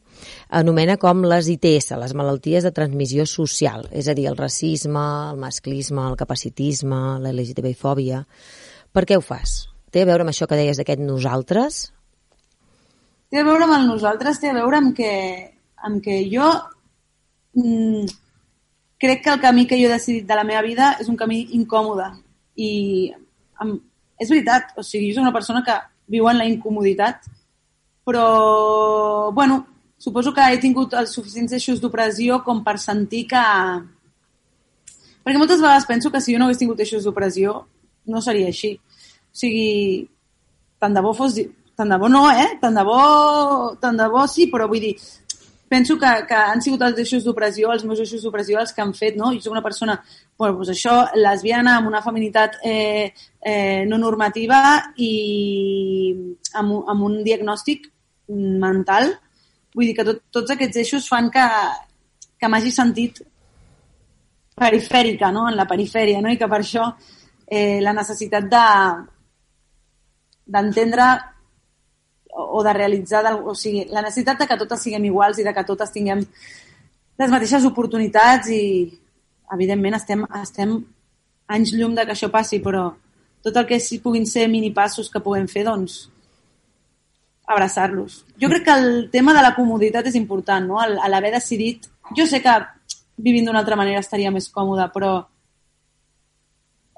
anomena 0.48 0.96
com 0.96 1.22
les 1.22 1.48
ITS, 1.48 1.90
les 1.92 2.14
malalties 2.14 2.64
de 2.64 2.72
transmissió 2.72 3.24
social, 3.26 3.88
és 3.92 4.08
a 4.08 4.14
dir, 4.14 4.26
el 4.26 4.36
racisme, 4.36 5.30
el 5.30 5.36
masclisme, 5.36 6.08
el 6.08 6.16
capacitisme, 6.16 7.20
la 7.20 7.32
LGTBI-fòbia. 7.32 8.26
Per 8.92 9.04
què 9.04 9.16
ho 9.16 9.20
fas? 9.20 9.68
Té 9.90 10.02
a 10.02 10.04
veure 10.04 10.22
amb 10.22 10.30
això 10.30 10.46
que 10.46 10.56
deies 10.56 10.76
d'aquest 10.76 11.00
nosaltres? 11.00 11.92
Té 13.30 13.38
a 13.38 13.44
veure 13.44 13.64
amb 13.64 13.74
el 13.74 13.86
nosaltres, 13.86 14.40
té 14.40 14.50
a 14.50 14.54
veure 14.54 14.76
amb 14.76 14.94
que, 14.96 15.12
amb 15.76 16.02
que 16.02 16.28
jo 16.30 16.50
mm, 17.54 18.04
crec 18.98 19.24
que 19.24 19.30
el 19.30 19.40
camí 19.40 19.66
que 19.66 19.78
jo 19.80 19.88
he 19.88 19.92
decidit 19.92 20.26
de 20.26 20.36
la 20.38 20.44
meva 20.44 20.62
vida 20.62 20.94
és 21.00 21.08
un 21.08 21.16
camí 21.16 21.42
incòmode 21.56 22.10
i 22.56 22.70
amb, 23.60 23.80
és 24.20 24.30
veritat, 24.30 24.74
o 24.78 24.82
sigui, 24.82 25.10
jo 25.10 25.18
soc 25.18 25.26
una 25.26 25.34
persona 25.34 25.62
que 25.66 25.74
viu 26.10 26.28
en 26.30 26.38
la 26.38 26.46
incomoditat, 26.48 27.26
però, 28.04 29.32
bueno, 29.32 29.64
suposo 29.98 30.34
que 30.34 30.44
he 30.52 30.60
tingut 30.60 30.94
els 31.00 31.14
suficients 31.16 31.54
eixos 31.56 31.80
d'opressió 31.80 32.42
com 32.44 32.62
per 32.64 32.76
sentir 32.78 33.24
que... 33.30 33.44
Perquè 35.24 35.40
moltes 35.40 35.62
vegades 35.62 35.88
penso 35.88 36.12
que 36.12 36.20
si 36.20 36.34
jo 36.34 36.40
no 36.40 36.50
hagués 36.50 36.60
tingut 36.60 36.80
eixos 36.84 37.06
d'opressió 37.06 37.62
no 38.12 38.20
seria 38.20 38.50
així. 38.52 38.74
O 38.76 39.38
sigui, 39.44 39.68
tant 40.78 40.94
de 40.94 41.04
bo 41.04 41.14
fos... 41.16 41.38
Tant 41.74 41.90
de 41.90 41.96
bo 41.98 42.06
no, 42.06 42.28
eh? 42.30 42.52
Tant 42.62 42.76
de 42.76 42.84
bo, 42.86 42.98
tant 43.82 43.96
de 43.98 44.04
bo 44.06 44.20
sí, 44.30 44.44
però 44.46 44.68
vull 44.70 44.84
dir, 44.84 44.92
penso 45.74 45.98
que, 45.98 46.10
que 46.28 46.38
han 46.38 46.60
sigut 46.62 46.84
els 46.86 47.00
eixos 47.02 47.24
d'opressió, 47.26 47.72
els 47.74 47.82
meus 47.88 47.98
eixos 48.04 48.22
d'opressió 48.22 48.60
els 48.60 48.70
que 48.74 48.82
han 48.84 48.92
fet, 48.94 49.16
no? 49.18 49.32
Jo 49.34 49.42
soc 49.42 49.56
una 49.56 49.62
persona, 49.64 49.96
bueno, 50.38 50.60
doncs 50.60 50.70
això, 50.70 50.92
lesbiana, 51.18 51.80
amb 51.80 51.90
una 51.90 52.02
feminitat 52.04 52.60
eh, 52.62 53.08
eh, 53.42 53.82
no 53.90 53.98
normativa 53.98 54.60
i 55.02 55.10
amb, 56.60 56.76
amb 56.94 57.08
un 57.08 57.16
diagnòstic 57.26 57.88
mental. 58.62 59.10
Vull 59.74 59.90
dir 59.90 59.96
que 59.98 60.06
tot, 60.06 60.22
tots 60.38 60.54
aquests 60.54 60.78
eixos 60.84 61.10
fan 61.10 61.32
que, 61.34 61.48
que 62.38 62.52
m'hagi 62.52 62.70
sentit 62.70 63.18
perifèrica, 64.54 65.34
no? 65.34 65.48
En 65.50 65.58
la 65.58 65.66
perifèria, 65.66 66.22
no? 66.22 66.30
I 66.30 66.38
que 66.38 66.50
per 66.54 66.62
això 66.62 66.86
eh, 67.50 67.80
la 67.82 67.98
necessitat 67.98 68.46
de 68.54 68.66
d'entendre 70.54 71.10
o 72.34 72.62
de 72.62 72.72
realitzar, 72.72 73.22
o 73.34 73.54
sigui, 73.54 73.84
la 73.90 74.02
necessitat 74.02 74.40
de 74.40 74.46
que 74.50 74.58
totes 74.58 74.82
siguem 74.82 75.06
iguals 75.06 75.38
i 75.38 75.46
de 75.46 75.52
que 75.54 75.64
totes 75.64 75.92
tinguem 75.94 76.24
les 77.18 77.30
mateixes 77.30 77.66
oportunitats 77.68 78.50
i, 78.50 78.90
evidentment, 79.54 79.94
estem, 80.00 80.24
estem 80.40 80.74
anys 81.54 81.74
llum 81.78 81.94
de 81.94 82.04
que 82.04 82.14
això 82.16 82.30
passi, 82.32 82.58
però 82.64 82.88
tot 83.44 83.56
el 83.60 83.68
que 83.68 83.78
si 83.78 84.00
puguin 84.02 84.26
ser 84.26 84.48
mini 84.50 84.72
passos 84.74 85.10
que 85.12 85.22
puguem 85.22 85.46
fer, 85.46 85.62
doncs, 85.68 86.08
abraçar-los. 87.46 88.24
Jo 88.40 88.48
crec 88.50 88.64
que 88.66 88.74
el 88.74 89.10
tema 89.12 89.34
de 89.36 89.42
la 89.44 89.54
comoditat 89.54 90.08
és 90.10 90.16
important, 90.18 90.66
no? 90.66 90.80
L'haver 90.82 91.36
decidit... 91.36 91.90
Jo 92.16 92.26
sé 92.28 92.42
que 92.44 92.52
vivint 93.16 93.46
d'una 93.46 93.62
altra 93.62 93.78
manera 93.80 94.02
estaria 94.02 94.32
més 94.32 94.50
còmoda, 94.52 94.90
però 94.92 95.12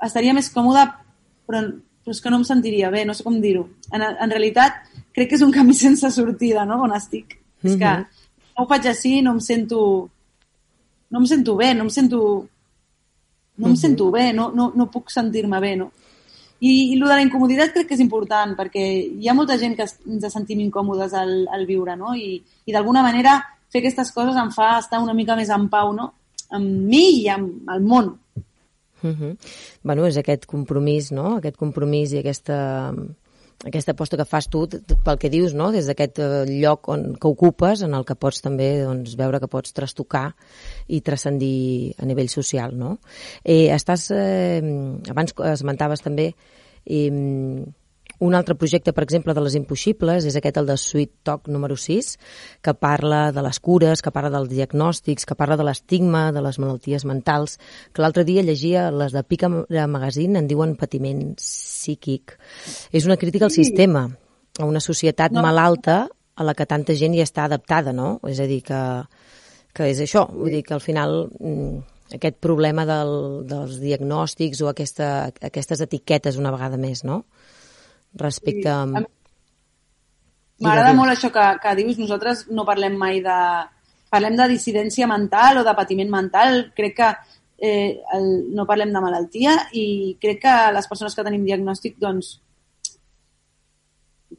estaria 0.03 0.33
més 0.35 0.49
còmoda, 0.51 0.89
però 1.47 1.61
però 2.07 2.15
és 2.15 2.23
que 2.23 2.31
no 2.31 2.39
em 2.39 2.45
sentiria 2.47 2.87
bé, 2.95 3.01
no 3.03 3.15
sé 3.19 3.25
com 3.27 3.41
dir-ho. 3.43 3.65
En, 3.91 4.03
en 4.07 4.31
realitat, 4.31 4.77
crec 5.17 5.31
que 5.31 5.39
és 5.39 5.43
un 5.47 5.53
camí 5.53 5.75
sense 5.85 6.11
sortida, 6.13 6.65
no?, 6.69 6.83
on 6.85 6.93
estic. 6.95 7.39
Mm 7.63 7.71
-hmm. 7.71 7.73
És 7.73 7.77
que 7.81 7.91
Mhm. 7.97 8.07
no 8.59 8.65
ho 8.65 8.69
faig 8.69 8.87
així, 8.87 9.23
no 9.23 9.33
em 9.33 9.41
sento... 9.41 10.11
No 11.11 11.19
em 11.21 11.27
sento 11.27 11.57
bé, 11.57 11.75
no 11.75 11.83
em 11.85 11.91
sento... 11.91 12.49
No 13.59 13.67
em 13.67 13.73
Mhm. 13.73 13.77
sento 13.77 14.11
bé, 14.11 14.33
no, 14.33 14.51
no, 14.53 14.73
no 14.75 14.91
puc 14.91 15.09
sentir-me 15.11 15.59
bé, 15.61 15.77
no? 15.77 15.91
I, 16.61 16.93
I 16.93 16.95
el 16.95 17.01
de 17.01 17.07
la 17.07 17.23
incomoditat 17.23 17.73
crec 17.73 17.87
que 17.89 17.95
és 17.95 18.01
important, 18.01 18.55
perquè 18.57 18.83
hi 19.21 19.29
ha 19.29 19.35
molta 19.35 19.59
gent 19.59 19.77
que 19.77 19.83
ens 20.07 20.33
sentim 20.33 20.61
incòmodes 20.61 21.13
al, 21.15 21.47
al 21.53 21.67
viure, 21.67 21.97
no? 21.97 22.15
I, 22.15 22.43
i 22.67 22.73
d'alguna 22.73 23.03
manera 23.03 23.43
fer 23.71 23.81
aquestes 23.81 24.11
coses 24.13 24.37
em 24.37 24.51
fa 24.51 24.79
estar 24.79 25.01
una 25.03 25.13
mica 25.15 25.37
més 25.37 25.49
en 25.51 25.69
pau, 25.69 25.93
no? 25.93 26.13
Amb 26.51 26.65
mi 26.67 27.23
i 27.23 27.29
amb 27.29 27.69
el 27.69 27.81
món. 27.83 28.19
Uh 29.03 29.11
-huh. 29.11 29.37
bueno, 29.83 30.07
és 30.07 30.17
aquest 30.17 30.47
compromís, 30.47 31.13
no? 31.13 31.37
Aquest 31.37 31.57
compromís 31.57 32.13
i 32.13 32.19
aquesta, 32.19 32.93
aquesta 33.65 33.95
aposta 33.95 34.19
que 34.21 34.27
fas 34.29 34.49
tu 34.53 34.67
pel 34.69 35.19
que 35.21 35.31
dius, 35.33 35.55
no? 35.57 35.71
Des 35.73 35.89
d'aquest 35.89 36.21
eh, 36.21 36.45
lloc 36.61 36.91
on, 36.93 37.07
que 37.21 37.31
ocupes, 37.31 37.83
en 37.87 37.97
el 37.97 38.05
que 38.05 38.19
pots 38.19 38.43
també 38.45 38.69
doncs, 38.83 39.17
veure 39.17 39.41
que 39.41 39.49
pots 39.49 39.73
trastocar 39.77 40.29
i 40.89 41.01
transcendir 41.01 41.95
a 41.97 42.09
nivell 42.09 42.29
social, 42.29 42.77
no? 42.77 42.99
Eh, 43.43 43.73
estàs, 43.75 44.11
eh, 44.13 44.61
abans 45.09 45.35
esmentaves 45.55 46.05
també 46.05 46.33
eh, 46.85 47.11
un 48.19 48.35
altre 48.35 48.55
projecte, 48.57 48.93
per 48.97 49.05
exemple, 49.05 49.35
de 49.37 49.43
les 49.45 49.55
impossibles 49.59 50.25
és 50.25 50.37
aquest, 50.39 50.57
el 50.57 50.69
de 50.71 50.77
Sweet 50.81 51.13
Talk 51.27 51.49
número 51.53 51.77
6, 51.77 52.13
que 52.65 52.75
parla 52.75 53.31
de 53.33 53.45
les 53.45 53.61
cures, 53.61 54.03
que 54.03 54.13
parla 54.15 54.31
dels 54.33 54.49
diagnòstics, 54.49 55.27
que 55.29 55.37
parla 55.37 55.59
de 55.61 55.67
l'estigma, 55.69 56.31
de 56.33 56.43
les 56.45 56.59
malalties 56.63 57.05
mentals, 57.09 57.59
que 57.93 58.05
l'altre 58.05 58.25
dia 58.25 58.45
llegia 58.47 58.91
les 58.91 59.13
de 59.13 59.23
Pica 59.25 59.51
Magazine, 59.51 60.39
en 60.39 60.49
diuen 60.49 60.77
patiment 60.81 61.35
psíquic. 61.37 62.39
És 62.93 63.05
una 63.05 63.19
crítica 63.21 63.47
al 63.47 63.55
sistema, 63.55 64.07
a 64.59 64.65
una 64.65 64.81
societat 64.81 65.33
No. 65.33 65.43
malalta 65.43 66.07
a 66.37 66.45
la 66.45 66.55
que 66.55 66.67
tanta 66.67 66.95
gent 66.95 67.15
hi 67.15 67.23
està 67.25 67.45
adaptada, 67.45 67.93
no? 67.93 68.21
És 68.29 68.41
a 68.41 68.47
dir, 68.47 68.63
que, 68.63 68.81
que 69.73 69.91
és 69.93 70.01
això, 70.01 70.27
vull 70.33 70.53
dir 70.53 70.63
que 70.65 70.75
al 70.77 70.85
final 70.85 71.29
mm, 71.41 71.79
aquest 72.17 72.37
problema 72.41 72.85
del, 72.87 73.45
dels 73.49 73.81
diagnòstics 73.81 74.61
o 74.63 74.69
aquesta, 74.69 75.33
aquestes 75.49 75.81
etiquetes 75.81 76.37
una 76.37 76.53
vegada 76.55 76.77
més, 76.77 77.05
no? 77.05 77.25
Respecte 78.17 78.73
Sí. 80.57 80.65
M'agrada 80.65 80.95
molt 80.97 81.13
això 81.13 81.29
que, 81.29 81.47
que 81.61 81.73
dius. 81.77 81.99
Nosaltres 82.01 82.47
no 82.49 82.65
parlem 82.65 82.95
mai 82.97 83.21
de... 83.25 83.41
Parlem 84.09 84.39
de 84.39 84.47
dissidència 84.49 85.05
mental 85.11 85.59
o 85.61 85.65
de 85.67 85.75
patiment 85.77 86.09
mental. 86.09 86.71
Crec 86.79 86.95
que 86.97 87.09
eh, 87.59 88.01
el, 88.17 88.27
no 88.57 88.65
parlem 88.65 88.93
de 88.95 89.03
malaltia 89.05 89.57
i 89.77 90.17
crec 90.23 90.41
que 90.47 90.55
les 90.73 90.89
persones 90.89 91.17
que 91.17 91.25
tenim 91.27 91.45
diagnòstic, 91.45 91.99
doncs, 92.01 92.37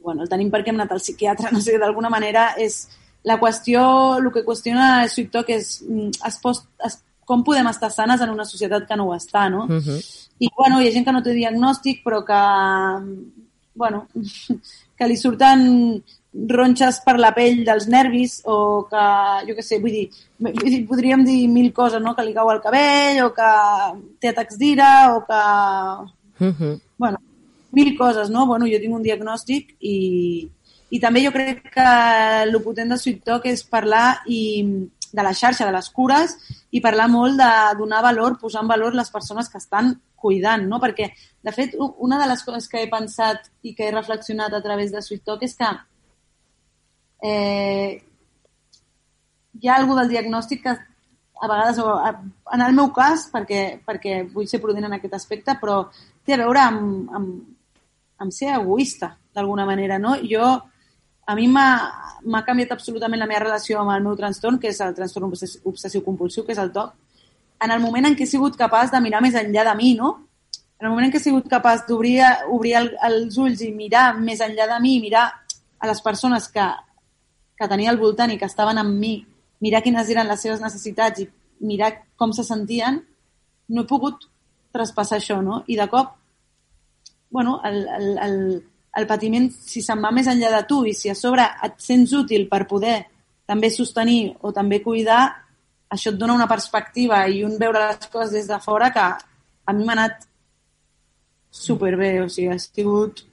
bueno, 0.02 0.24
el 0.24 0.30
tenim 0.30 0.50
perquè 0.50 0.72
hem 0.72 0.80
anat 0.80 0.96
al 0.96 1.02
psiquiatre, 1.04 1.50
no 1.54 1.62
sé, 1.62 1.78
d'alguna 1.78 2.10
manera 2.10 2.50
és 2.58 2.86
la 3.28 3.38
qüestió, 3.38 3.82
el 4.18 4.30
que 4.34 4.46
qüestiona 4.46 5.02
el 5.04 5.12
Sweet 5.12 5.38
és 5.54 5.72
mm, 5.84 6.22
es 6.26 6.38
post, 6.42 6.68
es, 6.86 7.00
com 7.28 7.42
podem 7.44 7.66
estar 7.68 7.90
sanes 7.92 8.22
en 8.24 8.30
una 8.32 8.46
societat 8.48 8.86
que 8.88 8.96
no 8.96 9.08
ho 9.08 9.14
està, 9.14 9.48
no? 9.52 9.66
Uh 9.66 9.82
-huh. 9.82 9.98
I, 10.38 10.48
bueno, 10.56 10.80
hi 10.80 10.88
ha 10.88 10.92
gent 10.92 11.04
que 11.04 11.12
no 11.12 11.22
té 11.22 11.34
diagnòstic, 11.34 12.02
però 12.04 12.24
que, 12.24 12.42
bueno, 13.78 14.08
que 14.98 15.08
li 15.08 15.16
surten 15.16 15.62
ronxes 16.50 17.00
per 17.06 17.16
la 17.18 17.30
pell 17.34 17.62
dels 17.66 17.86
nervis 17.88 18.40
o 18.50 18.84
que, 18.90 19.04
jo 19.48 19.56
què 19.56 19.64
sé, 19.64 19.78
vull 19.82 19.94
dir, 19.94 20.04
vull 20.42 20.58
dir, 20.66 20.82
podríem 20.90 21.24
dir 21.24 21.38
mil 21.50 21.70
coses, 21.72 22.02
no? 22.04 22.14
Que 22.18 22.26
li 22.26 22.34
cau 22.36 22.50
el 22.52 22.60
cabell 22.64 23.22
o 23.24 23.30
que 23.36 23.48
té 24.20 24.34
atacs 24.34 24.60
d'ira 24.60 24.92
o 25.14 25.24
que... 25.24 25.40
Uh 26.38 26.52
-huh. 26.52 26.74
Bueno, 26.98 27.18
mil 27.72 27.96
coses, 27.96 28.30
no? 28.30 28.46
Bueno, 28.46 28.66
jo 28.66 28.78
tinc 28.80 28.94
un 28.94 29.02
diagnòstic 29.02 29.76
i, 29.80 30.48
i 30.90 31.00
també 31.00 31.24
jo 31.24 31.32
crec 31.32 31.62
que 31.72 31.88
el 32.42 32.62
potent 32.62 32.90
de 32.90 32.98
Sweet 32.98 33.24
Talk 33.24 33.46
és 33.46 33.64
parlar 33.64 34.20
i 34.26 34.40
de 35.12 35.22
la 35.22 35.32
xarxa, 35.32 35.66
de 35.66 35.72
les 35.72 35.88
cures, 35.90 36.36
i 36.70 36.80
parlar 36.80 37.08
molt 37.08 37.38
de 37.40 37.50
donar 37.78 38.02
valor, 38.02 38.38
posar 38.38 38.62
en 38.62 38.68
valor 38.68 38.94
les 38.94 39.10
persones 39.10 39.48
que 39.48 39.58
estan 39.58 40.00
cuidant, 40.20 40.66
no? 40.68 40.80
Perquè, 40.82 41.10
de 41.44 41.54
fet, 41.54 41.76
una 41.78 42.18
de 42.20 42.26
les 42.30 42.42
coses 42.46 42.68
que 42.68 42.82
he 42.82 42.90
pensat 42.90 43.48
i 43.62 43.74
que 43.74 43.88
he 43.88 43.94
reflexionat 43.94 44.54
a 44.54 44.62
través 44.64 44.92
de 44.92 45.02
Sweet 45.02 45.24
Talk 45.26 45.44
és 45.46 45.56
que 45.58 45.70
eh, 47.22 48.02
hi 49.60 49.68
ha 49.68 49.76
alguna 49.76 50.02
del 50.02 50.14
diagnòstic 50.16 50.62
que 50.62 50.76
a 51.40 51.46
vegades, 51.46 51.78
o 51.78 51.92
en 52.54 52.62
el 52.62 52.74
meu 52.74 52.90
cas, 52.92 53.28
perquè, 53.30 53.78
perquè 53.86 54.24
vull 54.32 54.48
ser 54.50 54.60
prudent 54.62 54.88
en 54.88 54.96
aquest 54.96 55.14
aspecte, 55.14 55.54
però 55.60 55.84
té 56.26 56.34
a 56.34 56.40
veure 56.40 56.64
amb, 56.64 57.12
amb, 57.14 57.28
amb 58.18 58.34
ser 58.34 58.50
egoista, 58.56 59.12
d'alguna 59.34 59.66
manera, 59.68 60.00
no? 60.02 60.16
Jo, 60.26 60.48
a 61.28 61.34
mi 61.38 61.46
m'ha 61.52 62.42
canviat 62.46 62.72
absolutament 62.74 63.22
la 63.22 63.28
meva 63.30 63.44
relació 63.44 63.78
amb 63.78 63.94
el 63.94 64.02
meu 64.02 64.16
trastorn, 64.18 64.58
que 64.58 64.72
és 64.72 64.80
el 64.82 64.96
trastorn 64.96 65.28
obsess- 65.28 65.60
obsessiu-compulsiu, 65.62 66.44
que 66.44 66.56
és 66.56 66.62
el 66.62 66.72
TOC, 66.74 66.96
en 67.60 67.70
el 67.74 67.80
moment 67.80 68.06
en 68.06 68.16
què 68.16 68.24
he 68.26 68.30
sigut 68.30 68.56
capaç 68.56 68.92
de 68.92 69.00
mirar 69.02 69.22
més 69.24 69.36
enllà 69.38 69.64
de 69.70 69.74
mi, 69.78 69.94
no? 69.98 70.14
En 70.78 70.86
el 70.86 70.92
moment 70.92 71.08
en 71.08 71.12
què 71.12 71.18
he 71.18 71.24
sigut 71.24 71.48
capaç 71.50 71.86
d'obrir 71.88 72.20
obrir 72.54 72.76
el, 72.78 72.92
els 73.08 73.38
ulls 73.38 73.62
i 73.66 73.72
mirar 73.74 74.12
més 74.18 74.40
enllà 74.44 74.68
de 74.70 74.78
mi, 74.84 74.98
mirar 75.02 75.26
a 75.78 75.90
les 75.90 76.00
persones 76.02 76.46
que, 76.54 76.66
que 77.58 77.68
tenia 77.70 77.90
al 77.90 77.98
voltant 77.98 78.30
i 78.30 78.38
que 78.38 78.46
estaven 78.46 78.78
amb 78.78 78.94
mi, 78.98 79.16
mirar 79.64 79.82
quines 79.82 80.10
eren 80.10 80.30
les 80.30 80.42
seves 80.42 80.62
necessitats 80.62 81.24
i 81.24 81.28
mirar 81.66 81.92
com 82.16 82.32
se 82.32 82.44
sentien, 82.46 83.00
no 83.68 83.82
he 83.82 83.90
pogut 83.90 84.28
traspassar 84.74 85.18
això, 85.18 85.40
no? 85.42 85.64
I 85.66 85.76
de 85.78 85.88
cop, 85.90 86.14
bueno, 87.30 87.58
el, 87.64 87.82
el, 87.98 88.08
el, 88.22 88.38
el 88.96 89.06
patiment, 89.06 89.50
si 89.50 89.82
se'n 89.82 90.02
va 90.04 90.12
més 90.14 90.30
enllà 90.30 90.52
de 90.54 90.62
tu 90.70 90.84
i 90.86 90.94
si 90.94 91.10
a 91.10 91.16
sobre 91.18 91.44
et 91.66 91.78
sents 91.82 92.14
útil 92.16 92.46
per 92.50 92.66
poder 92.70 93.00
també 93.48 93.70
sostenir 93.72 94.36
o 94.44 94.52
també 94.52 94.80
cuidar, 94.84 95.47
això 95.90 96.12
et 96.12 96.18
dona 96.20 96.36
una 96.36 96.48
perspectiva 96.48 97.22
i 97.28 97.42
un 97.44 97.56
veure 97.58 97.86
les 97.86 98.10
coses 98.12 98.32
des 98.32 98.48
de 98.48 98.58
fora 98.60 98.92
que 98.92 99.00
a 99.00 99.72
mi 99.72 99.84
m'ha 99.84 99.96
anat 99.96 100.28
superbé, 101.50 102.20
o 102.22 102.28
sigui, 102.28 102.48
ha 102.52 102.58
sigut 102.58 103.24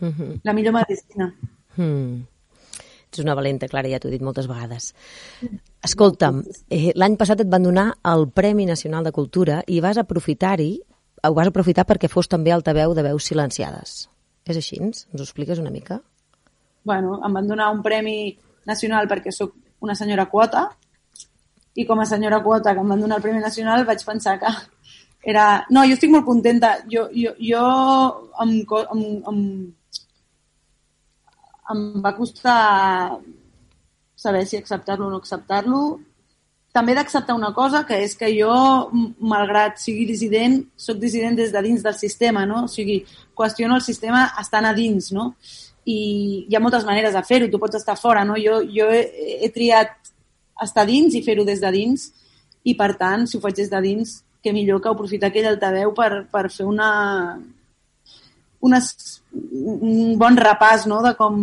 -huh. 0.00 0.40
la 0.42 0.52
millor 0.52 0.74
medicina. 0.74 1.34
Hmm. 1.76 2.26
Ets 3.10 3.18
una 3.18 3.34
valenta, 3.34 3.68
Clara, 3.68 3.88
ja 3.88 3.98
t'ho 4.00 4.08
he 4.08 4.12
dit 4.12 4.22
moltes 4.22 4.48
vegades. 4.48 4.94
Escolta'm, 5.82 6.42
eh, 6.70 6.92
l'any 6.94 7.16
passat 7.16 7.40
et 7.40 7.48
van 7.48 7.62
donar 7.62 7.98
el 8.04 8.30
Premi 8.30 8.66
Nacional 8.66 9.04
de 9.04 9.12
Cultura 9.12 9.62
i 9.66 9.80
vas 9.80 9.98
aprofitar-hi, 9.98 10.80
ho 11.22 11.34
vas 11.34 11.48
aprofitar 11.48 11.84
perquè 11.86 12.08
fos 12.08 12.28
també 12.28 12.52
altaveu 12.52 12.94
de 12.94 13.02
veus 13.02 13.24
silenciades. 13.24 14.08
És 14.44 14.56
així? 14.56 14.80
Ens 14.80 15.06
ho 15.12 15.22
expliques 15.22 15.58
una 15.58 15.70
mica? 15.70 16.00
bueno, 16.84 17.20
em 17.24 17.32
van 17.32 17.46
donar 17.46 17.70
un 17.72 17.82
premi 17.82 18.36
nacional 18.66 19.08
perquè 19.10 19.30
sóc 19.30 19.54
una 19.82 19.94
senyora 19.94 20.28
quota 20.30 20.68
i 21.74 21.86
com 21.88 22.00
a 22.00 22.06
senyora 22.06 22.42
quota 22.44 22.74
que 22.74 22.80
em 22.80 22.88
van 22.88 23.00
donar 23.00 23.18
el 23.18 23.24
Premi 23.24 23.40
Nacional 23.40 23.86
vaig 23.88 24.04
pensar 24.04 24.38
que 24.40 24.50
era... 25.22 25.66
No, 25.70 25.84
jo 25.86 25.96
estic 25.96 26.10
molt 26.12 26.26
contenta. 26.26 26.76
Jo, 26.90 27.06
jo, 27.14 27.34
jo 27.40 27.66
em, 28.42 28.56
em, 28.66 29.04
em, 29.30 29.42
em 31.72 31.84
va 32.04 32.14
costar 32.16 33.18
saber 34.16 34.46
si 34.46 34.58
acceptar-lo 34.58 35.06
o 35.06 35.10
no 35.10 35.22
acceptar-lo. 35.22 36.00
També 36.72 36.94
d'acceptar 36.96 37.36
una 37.36 37.52
cosa, 37.52 37.82
que 37.84 37.98
és 38.00 38.14
que 38.16 38.30
jo, 38.32 38.52
malgrat 39.20 39.76
sigui 39.80 40.06
dissident, 40.08 40.62
sóc 40.76 41.00
dissident 41.00 41.36
des 41.36 41.52
de 41.52 41.60
dins 41.64 41.82
del 41.84 41.98
sistema, 41.98 42.46
no? 42.48 42.64
O 42.64 42.70
sigui, 42.70 43.02
qüestiono 43.36 43.76
el 43.76 43.84
sistema 43.84 44.30
estant 44.40 44.70
a 44.70 44.72
dins, 44.76 45.10
no? 45.12 45.34
I 45.84 45.98
hi 46.48 46.56
ha 46.56 46.62
moltes 46.64 46.86
maneres 46.88 47.12
de 47.12 47.22
fer-ho, 47.28 47.50
tu 47.50 47.60
pots 47.60 47.76
estar 47.76 47.98
fora, 47.98 48.24
no? 48.24 48.38
Jo, 48.40 48.62
jo 48.64 48.88
he, 48.88 49.02
he 49.44 49.50
triat 49.52 49.98
estar 50.62 50.84
dins 50.86 51.14
i 51.14 51.22
fer-ho 51.24 51.46
des 51.48 51.62
de 51.62 51.70
dins 51.74 52.10
i, 52.64 52.74
per 52.78 52.92
tant, 52.98 53.26
si 53.26 53.38
ho 53.38 53.42
faig 53.42 53.56
des 53.56 53.70
de 53.70 53.80
dins, 53.82 54.20
que 54.42 54.52
millor 54.52 54.82
que 54.82 54.90
aprofitar 54.90 55.30
aquell 55.30 55.48
altaveu 55.50 55.92
per, 55.94 56.26
per 56.30 56.48
fer 56.50 56.66
una, 56.66 57.38
unes, 58.60 58.88
un 59.32 60.16
bon 60.18 60.38
repàs 60.38 60.86
no? 60.90 61.00
de, 61.06 61.14
com, 61.18 61.38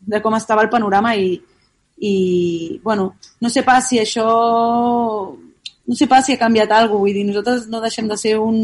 de 0.00 0.22
com 0.22 0.34
estava 0.34 0.64
el 0.66 0.70
panorama 0.72 1.14
i, 1.16 1.36
i 2.02 2.14
bueno, 2.82 3.12
no 3.40 3.50
sé 3.50 3.62
pas 3.66 3.88
si 3.88 4.00
això 4.02 4.26
no 5.86 5.94
sé 5.94 6.08
pas 6.10 6.26
si 6.26 6.34
ha 6.34 6.40
canviat 6.40 6.72
alguna 6.72 6.98
cosa, 6.98 7.02
vull 7.04 7.14
dir, 7.14 7.24
nosaltres 7.28 7.68
no 7.70 7.80
deixem 7.80 8.08
de 8.10 8.16
ser 8.18 8.34
un, 8.42 8.58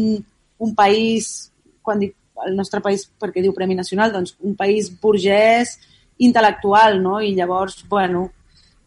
un 0.59 0.75
país, 0.75 1.49
quan 1.81 2.01
dic 2.01 2.17
el 2.43 2.55
nostre 2.57 2.81
país 2.83 3.05
perquè 3.19 3.41
diu 3.41 3.53
Premi 3.55 3.77
Nacional, 3.77 4.11
doncs 4.11 4.35
un 4.43 4.57
país 4.59 4.89
burgès, 5.01 5.77
intel·lectual, 6.19 6.99
no? 7.01 7.19
I 7.23 7.31
llavors, 7.37 7.85
bueno, 7.87 8.27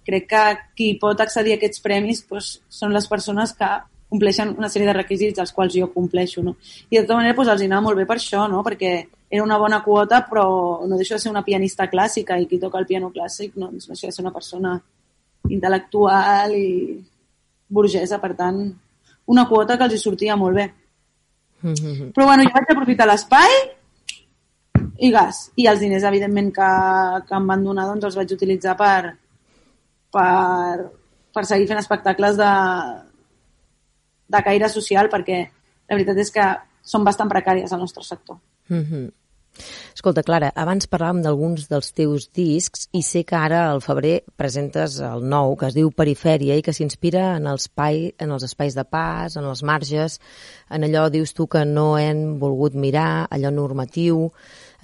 crec 0.07 0.29
que 0.31 0.45
qui 0.79 0.95
pot 1.01 1.21
accedir 1.21 1.55
a 1.55 1.61
aquests 1.61 1.83
premis 1.85 2.23
doncs, 2.31 2.61
són 2.69 2.95
les 2.95 3.09
persones 3.11 3.53
que 3.59 3.69
compleixen 4.09 4.55
una 4.57 4.71
sèrie 4.71 4.87
de 4.87 4.95
requisits 4.95 5.43
als 5.43 5.53
quals 5.53 5.75
jo 5.75 5.91
compleixo, 5.93 6.43
no? 6.47 6.57
I 6.91 7.01
de 7.01 7.05
tota 7.05 7.19
manera 7.19 7.35
doncs, 7.35 7.53
els 7.55 7.67
anava 7.67 7.89
molt 7.89 7.99
bé 7.99 8.07
per 8.07 8.19
això, 8.21 8.47
no? 8.51 8.63
Perquè 8.67 8.93
era 9.29 9.43
una 9.43 9.59
bona 9.59 9.83
quota, 9.83 10.23
però 10.29 10.87
no 10.87 10.97
deixo 10.97 11.17
de 11.17 11.21
ser 11.21 11.33
una 11.33 11.43
pianista 11.43 11.89
clàssica 11.91 12.39
i 12.39 12.47
qui 12.47 12.61
toca 12.63 12.79
el 12.79 12.87
piano 12.87 13.11
clàssic 13.11 13.57
no, 13.57 13.73
no 13.73 13.79
deixa 13.91 14.07
de 14.07 14.15
ser 14.15 14.23
una 14.23 14.35
persona 14.35 14.77
intel·lectual 15.51 16.55
i 16.55 16.69
burgesa, 17.69 18.21
per 18.23 18.35
tant, 18.39 18.61
una 19.27 19.47
quota 19.51 19.77
que 19.77 19.89
els 19.89 19.97
hi 19.97 19.99
sortia 20.03 20.37
molt 20.37 20.55
bé. 20.55 20.71
Mm 21.63 21.75
-hmm. 21.75 22.13
Però 22.13 22.27
bueno, 22.27 22.45
jo 22.45 22.51
vaig 22.55 22.71
aprofitar 22.71 23.07
l'espai 23.07 23.51
i 24.99 25.11
gas. 25.11 25.51
I 25.57 25.67
els 25.67 25.81
diners, 25.81 26.05
evidentment, 26.05 26.53
que, 26.53 26.71
que 27.29 27.35
em 27.35 27.47
van 27.47 27.65
donar, 27.65 27.87
doncs 27.87 28.05
els 28.05 28.17
vaig 28.17 28.33
utilitzar 28.33 28.77
per, 28.77 29.17
per, 30.13 30.87
per 31.35 31.45
seguir 31.49 31.69
fent 31.71 31.83
espectacles 31.83 32.39
de, 32.41 32.55
de 34.35 34.43
caire 34.47 34.71
social, 34.73 35.11
perquè 35.13 35.43
la 35.45 35.95
veritat 35.95 36.23
és 36.23 36.33
que 36.35 36.49
són 36.87 37.07
bastant 37.07 37.31
precàries 37.31 37.73
al 37.73 37.83
nostre 37.83 38.05
sector. 38.07 38.39
Mm 38.69 38.83
-hmm. 38.83 39.07
Escolta, 39.95 40.23
Clara, 40.23 40.51
abans 40.55 40.89
parlàvem 40.93 41.23
d'alguns 41.25 41.69
dels 41.71 41.93
teus 41.97 42.29
discs 42.37 42.89
i 42.93 43.01
sé 43.03 43.23
que 43.25 43.37
ara 43.39 43.71
al 43.71 43.81
febrer 43.81 44.21
presentes 44.37 44.99
el 45.01 45.25
nou, 45.25 45.57
que 45.57 45.71
es 45.71 45.75
diu 45.75 45.91
Perifèria 45.91 46.59
i 46.59 46.65
que 46.67 46.75
s'inspira 46.77 47.37
en, 47.39 47.47
el 47.47 47.61
espai, 47.63 48.13
en 48.19 48.35
els 48.37 48.45
espais 48.45 48.77
de 48.77 48.85
pas, 48.85 49.37
en 49.41 49.45
els 49.45 49.63
marges, 49.63 50.21
en 50.69 50.85
allò, 50.85 51.09
dius 51.09 51.33
tu, 51.33 51.47
que 51.47 51.65
no 51.65 51.97
hem 51.99 52.39
volgut 52.43 52.75
mirar, 52.75 53.27
allò 53.31 53.51
normatiu, 53.51 54.31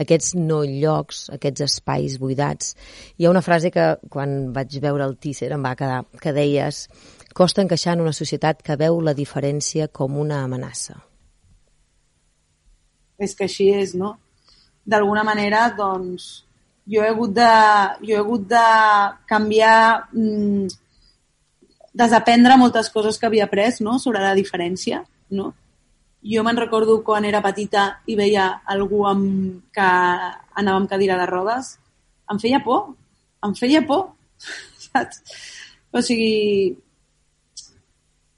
aquests 0.01 0.35
no 0.39 0.63
llocs, 0.65 1.29
aquests 1.35 1.67
espais 1.69 2.19
buidats. 2.23 2.75
Hi 3.19 3.27
ha 3.27 3.35
una 3.35 3.45
frase 3.45 3.71
que 3.71 3.87
quan 4.09 4.53
vaig 4.57 4.81
veure 4.81 5.05
el 5.05 5.17
teaser 5.17 5.53
em 5.53 5.65
va 5.65 5.77
quedar, 5.77 6.03
que 6.21 6.33
deies 6.33 6.87
costa 7.35 7.63
encaixar 7.65 7.97
en 7.97 8.05
una 8.09 8.17
societat 8.17 8.61
que 8.63 8.77
veu 8.77 9.01
la 9.01 9.17
diferència 9.17 9.89
com 9.89 10.21
una 10.21 10.45
amenaça 10.45 11.01
és 13.23 13.35
que 13.39 13.47
així 13.47 13.71
és, 13.73 13.95
no? 13.99 14.17
D'alguna 14.85 15.25
manera, 15.27 15.69
doncs, 15.79 16.45
jo 16.91 17.03
he 17.03 17.11
hagut 17.13 17.35
de, 17.37 17.51
jo 18.03 18.17
he 18.17 18.21
hagut 18.21 18.47
de 18.51 18.67
canviar, 19.31 20.09
mmm, 20.13 20.67
desaprendre 22.03 22.59
moltes 22.59 22.91
coses 22.91 23.19
que 23.19 23.29
havia 23.29 23.47
après, 23.47 23.81
no?, 23.85 23.99
sobre 24.03 24.23
la 24.25 24.35
diferència, 24.39 25.03
no? 25.31 25.53
Jo 26.23 26.45
me'n 26.47 26.59
recordo 26.59 27.01
quan 27.03 27.25
era 27.27 27.43
petita 27.43 28.03
i 28.07 28.15
veia 28.19 28.47
algú 28.71 29.03
amb, 29.11 29.63
que 29.75 29.89
anava 30.63 30.79
amb 30.79 30.91
cadira 30.91 31.19
de 31.19 31.27
rodes, 31.27 31.77
em 32.31 32.39
feia 32.39 32.63
por, 32.63 32.93
em 33.43 33.57
feia 33.59 33.83
por, 33.87 34.13
saps? 34.87 35.23
O 35.93 36.01
sigui, 36.01 36.77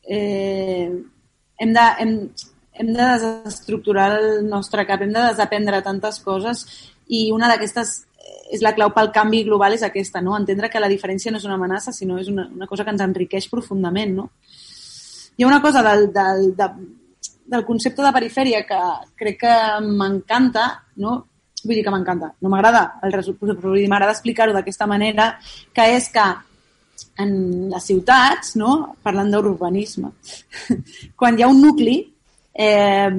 eh, 0.08 0.88
hem 1.60 1.76
de, 1.76 1.84
hem, 2.00 2.16
hem 2.72 2.90
de 2.94 3.10
desestructurar 3.12 4.08
el 4.18 4.48
nostre 4.48 4.86
cap, 4.88 5.04
hem 5.04 5.12
de 5.12 5.28
desaprendre 5.28 5.84
tantes 5.84 6.18
coses 6.24 6.64
i 7.06 7.28
una 7.32 7.52
d'aquestes 7.52 8.00
és 8.54 8.62
la 8.64 8.74
clau 8.76 8.90
pel 8.94 9.10
canvi 9.12 9.42
global 9.46 9.74
és 9.76 9.84
aquesta, 9.86 10.20
no? 10.24 10.34
entendre 10.36 10.70
que 10.70 10.82
la 10.82 10.90
diferència 10.90 11.32
no 11.32 11.40
és 11.40 11.46
una 11.48 11.56
amenaça, 11.58 11.92
sinó 11.92 12.18
és 12.20 12.28
una, 12.32 12.46
una 12.54 12.68
cosa 12.70 12.84
que 12.84 12.92
ens 12.94 13.02
enriqueix 13.04 13.48
profundament. 13.52 14.14
No? 14.16 14.28
Hi 15.36 15.44
ha 15.44 15.48
una 15.48 15.62
cosa 15.62 15.82
del, 15.86 16.10
del, 16.14 16.50
de, 16.56 16.68
del 17.46 17.64
concepte 17.64 18.02
de 18.02 18.12
perifèria 18.14 18.64
que 18.66 18.80
crec 19.18 19.38
que 19.44 19.54
m'encanta, 19.84 20.66
no? 20.96 21.24
vull 21.64 21.78
dir 21.78 21.84
que 21.84 21.92
m'encanta, 21.92 22.32
no 22.44 22.50
m'agrada 22.52 23.00
el 23.04 23.12
resultat, 23.14 23.56
però 23.60 23.72
m'agrada 23.72 24.12
explicar-ho 24.12 24.52
d'aquesta 24.52 24.86
manera, 24.86 25.30
que 25.72 25.86
és 25.96 26.10
que 26.12 26.24
en 27.20 27.30
les 27.70 27.84
ciutats, 27.84 28.54
no? 28.60 28.96
parlant 29.02 29.30
d'urbanisme, 29.32 30.12
quan 31.18 31.38
hi 31.38 31.44
ha 31.44 31.52
un 31.52 31.62
nucli, 31.62 32.00
eh, 32.54 33.12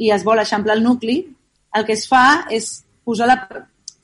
i 0.00 0.14
es 0.14 0.24
vol 0.24 0.40
eixamplar 0.40 0.78
el 0.78 0.84
nucli, 0.84 1.18
el 1.76 1.84
que 1.86 1.94
es 1.94 2.06
fa 2.08 2.46
és 2.50 2.70
posar 3.04 3.28
la, 3.28 3.36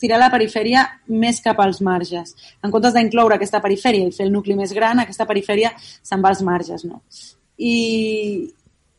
tirar 0.01 0.19
la 0.21 0.31
perifèria 0.33 0.85
més 1.09 1.41
cap 1.45 1.59
als 1.63 1.81
marges. 1.85 2.35
En 2.63 2.73
comptes 2.75 2.95
d'incloure 2.95 3.39
aquesta 3.39 3.63
perifèria 3.65 4.07
i 4.07 4.15
fer 4.15 4.27
el 4.27 4.35
nucli 4.35 4.57
més 4.59 4.75
gran, 4.77 5.01
aquesta 5.01 5.27
perifèria 5.29 5.73
se'n 5.81 6.23
va 6.23 6.35
als 6.35 6.45
marges. 6.47 6.85
No? 6.85 7.03
I 7.57 7.75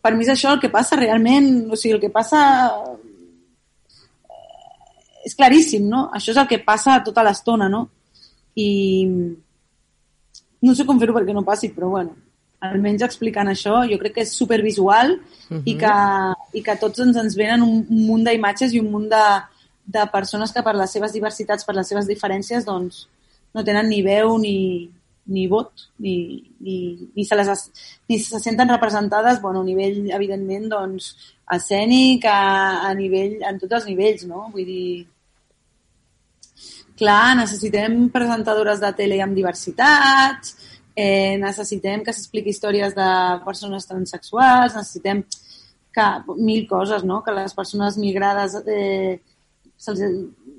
per 0.07 0.15
mi 0.15 0.23
és 0.23 0.31
això 0.31 0.53
el 0.55 0.61
que 0.63 0.71
passa 0.71 0.95
realment, 0.95 1.67
o 1.67 1.75
sigui, 1.75 1.97
el 1.97 2.03
que 2.05 2.11
passa 2.13 2.39
eh, 2.71 2.93
és 5.27 5.35
claríssim, 5.35 5.83
no? 5.91 6.05
Això 6.15 6.31
és 6.31 6.39
el 6.39 6.47
que 6.47 6.61
passa 6.63 7.01
tota 7.03 7.25
l'estona, 7.27 7.67
no? 7.67 7.81
I 8.55 8.69
no 10.63 10.75
sé 10.75 10.87
com 10.87 11.01
fer-ho 11.01 11.15
perquè 11.17 11.35
no 11.35 11.43
passi, 11.43 11.73
però 11.75 11.91
bueno, 11.97 12.15
almenys 12.63 13.03
explicant 13.05 13.51
això, 13.51 13.81
jo 13.91 13.99
crec 13.99 14.15
que 14.15 14.23
és 14.23 14.31
supervisual 14.33 15.11
uh 15.11 15.19
-huh. 15.19 15.61
i, 15.65 15.75
mhm. 15.75 15.79
que, 15.81 15.93
i 16.57 16.63
que 16.63 16.75
tots 16.79 16.99
ens, 17.03 17.15
ens 17.17 17.35
venen 17.35 17.61
un, 17.61 17.85
un 17.89 18.01
munt 18.07 18.23
d'imatges 18.23 18.73
i 18.73 18.79
un 18.79 18.89
munt 18.91 19.09
de, 19.11 19.27
de 19.85 20.07
persones 20.11 20.51
que 20.53 20.63
per 20.63 20.75
les 20.75 20.91
seves 20.91 21.13
diversitats, 21.13 21.65
per 21.65 21.75
les 21.75 21.87
seves 21.87 22.07
diferències, 22.07 22.65
doncs 22.65 23.07
no 23.53 23.63
tenen 23.63 23.87
ni 23.89 24.01
veu 24.01 24.37
ni, 24.37 24.89
ni 25.27 25.47
vot, 25.51 25.87
ni, 26.03 26.15
ni, 26.63 26.77
ni, 27.15 27.25
se 27.25 27.35
les, 27.35 27.65
ni 28.07 28.19
se 28.19 28.39
senten 28.39 28.69
representades 28.69 29.41
bueno, 29.41 29.61
a 29.61 29.67
nivell, 29.67 30.09
evidentment, 30.15 30.69
doncs, 30.71 31.11
escènic, 31.57 32.25
a, 32.31 32.87
a 32.87 32.93
nivell, 32.95 33.37
en 33.47 33.59
tots 33.61 33.79
els 33.79 33.87
nivells, 33.91 34.25
no? 34.29 34.47
Vull 34.53 34.67
dir, 34.67 34.87
clar, 36.97 37.35
necessitem 37.39 38.07
presentadores 38.13 38.81
de 38.83 38.91
tele 38.97 39.19
amb 39.23 39.37
diversitats, 39.37 40.55
eh, 40.97 41.37
necessitem 41.37 42.01
que 42.03 42.13
s'expliqui 42.13 42.51
històries 42.55 42.95
de 42.97 43.09
persones 43.45 43.85
transexuals, 43.85 44.75
necessitem 44.75 45.21
que, 45.93 46.07
mil 46.37 46.65
coses, 46.69 47.03
no? 47.05 47.21
que 47.23 47.35
les 47.37 47.53
persones 47.53 47.97
migrades 48.01 48.57
eh, 48.65 49.19
se, 49.77 49.93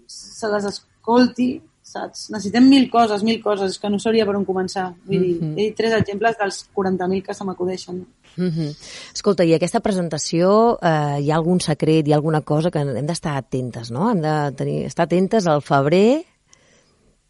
se 0.06 0.52
les 0.54 0.68
escolti, 0.70 1.50
saps? 1.92 2.28
Necessitem 2.32 2.68
mil 2.68 2.88
coses, 2.90 3.22
mil 3.26 3.40
coses, 3.42 3.78
que 3.80 3.90
no 3.90 3.98
sabria 4.02 4.26
per 4.28 4.36
on 4.36 4.46
començar. 4.46 4.90
Vull 5.06 5.18
dir, 5.18 5.34
mm 5.34 5.40
-hmm. 5.40 5.58
he 5.58 5.64
dit 5.68 5.76
tres 5.76 5.94
exemples 5.96 6.36
dels 6.38 6.66
40.000 6.74 7.22
que 7.22 7.34
se 7.34 7.44
m'acudeixen. 7.44 8.06
Mm 8.36 8.50
-hmm. 8.50 8.76
Escolta, 9.14 9.44
i 9.44 9.54
aquesta 9.54 9.80
presentació, 9.80 10.78
eh, 10.82 11.20
hi 11.22 11.30
ha 11.30 11.36
algun 11.36 11.60
secret, 11.60 12.06
hi 12.06 12.12
ha 12.12 12.16
alguna 12.16 12.42
cosa 12.42 12.70
que 12.70 12.78
hem 12.78 13.06
d'estar 13.06 13.36
atentes, 13.36 13.90
no? 13.90 14.10
Hem 14.10 14.20
de 14.20 14.52
tenir, 14.56 14.84
estar 14.84 15.04
atentes 15.04 15.46
al 15.46 15.62
febrer. 15.62 16.24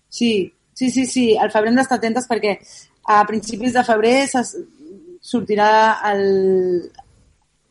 Sí, 0.08 0.52
sí, 0.74 0.90
sí, 0.90 1.06
sí, 1.06 1.36
al 1.36 1.50
febrer 1.50 1.70
hem 1.70 1.76
d'estar 1.76 1.98
atentes 1.98 2.28
perquè 2.28 2.58
a 3.04 3.24
principis 3.26 3.72
de 3.72 3.84
febrer 3.84 4.28
sortirà 5.20 5.98
el, 6.12 6.90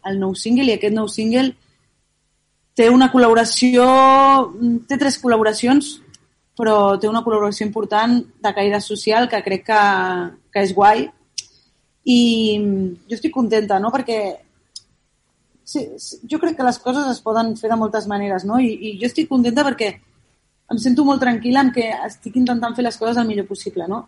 el 0.05 0.19
nou 0.19 0.33
single 0.35 0.65
i 0.65 0.73
aquest 0.73 0.93
nou 0.93 1.07
single 1.07 1.55
té 2.77 2.89
una 2.93 3.09
col·laboració, 3.09 3.85
té 4.87 4.99
tres 5.01 5.17
col·laboracions, 5.21 5.95
però 6.57 6.97
té 6.97 7.09
una 7.09 7.21
col·laboració 7.25 7.67
important 7.67 8.17
de 8.43 8.53
caire 8.55 8.81
social 8.81 9.29
que 9.29 9.43
crec 9.45 9.67
que, 9.67 9.81
que 10.53 10.63
és 10.65 10.73
guai 10.73 11.05
i 12.07 12.19
jo 13.05 13.17
estic 13.17 13.33
contenta, 13.35 13.77
no? 13.83 13.91
Perquè 13.93 14.17
sí, 15.67 15.83
jo 16.31 16.39
crec 16.41 16.57
que 16.57 16.65
les 16.65 16.79
coses 16.81 17.05
es 17.11 17.21
poden 17.21 17.53
fer 17.59 17.69
de 17.69 17.77
moltes 17.77 18.07
maneres, 18.09 18.47
no? 18.47 18.57
I, 18.63 18.71
i 18.73 18.95
jo 19.01 19.09
estic 19.09 19.29
contenta 19.29 19.65
perquè 19.67 19.91
em 20.71 20.81
sento 20.81 21.05
molt 21.07 21.21
tranquil·la 21.23 21.67
en 21.67 21.71
que 21.75 21.85
estic 22.07 22.39
intentant 22.41 22.75
fer 22.75 22.87
les 22.87 22.97
coses 22.99 23.21
el 23.21 23.29
millor 23.29 23.47
possible, 23.47 23.85
no? 23.87 24.07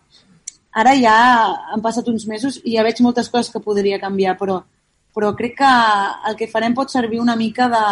Ara 0.79 0.95
ja 0.97 1.15
han 1.73 1.85
passat 1.85 2.09
uns 2.09 2.25
mesos 2.29 2.59
i 2.63 2.75
ja 2.77 2.85
veig 2.85 2.99
moltes 3.05 3.29
coses 3.29 3.51
que 3.53 3.61
podria 3.61 4.01
canviar, 4.01 4.35
però, 4.41 4.59
però 5.15 5.31
crec 5.37 5.57
que 5.61 5.71
el 6.29 6.35
que 6.39 6.49
farem 6.49 6.75
pot 6.77 6.91
servir 6.93 7.21
una 7.21 7.37
mica 7.37 7.69
de, 7.69 7.85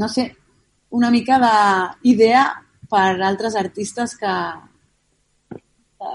no 0.00 0.08
sé, 0.08 0.30
una 0.90 1.10
mica 1.10 1.38
d'idea 1.40 2.44
per 2.90 3.20
altres 3.22 3.56
artistes 3.58 4.16
que, 4.18 4.34
que, 5.54 6.10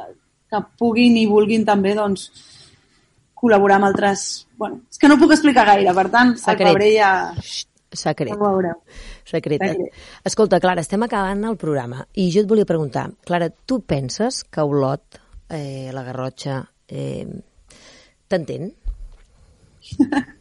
que 0.51 0.61
puguin 0.79 1.17
i 1.21 1.25
vulguin 1.29 1.65
també 1.67 1.95
doncs, 1.97 2.29
col·laborar 3.35 3.79
amb 3.79 3.89
altres... 3.91 4.47
Bueno, 4.57 4.81
és 4.91 4.99
que 4.99 5.09
no 5.11 5.19
puc 5.21 5.35
explicar 5.35 5.65
gaire, 5.67 5.93
per 5.95 6.07
tant, 6.11 6.35
Secret. 6.39 6.67
al 6.67 6.73
febrer 6.73 6.91
ja... 6.95 7.11
Secret. 7.95 8.33
Ja 8.33 8.35
ho 8.35 8.43
veureu. 8.43 8.79
Secret. 9.23 9.61
Secret. 9.61 9.99
Escolta, 10.27 10.59
Clara, 10.63 10.83
estem 10.83 11.05
acabant 11.05 11.43
el 11.47 11.55
programa 11.59 12.03
i 12.19 12.27
jo 12.33 12.41
et 12.43 12.49
volia 12.49 12.67
preguntar, 12.67 13.05
Clara, 13.27 13.47
tu 13.49 13.79
penses 13.87 14.43
que 14.51 14.61
Olot, 14.65 15.19
eh, 15.47 15.89
la 15.95 16.03
Garrotxa, 16.03 16.57
eh, 16.89 17.25
t'entén? 18.27 18.73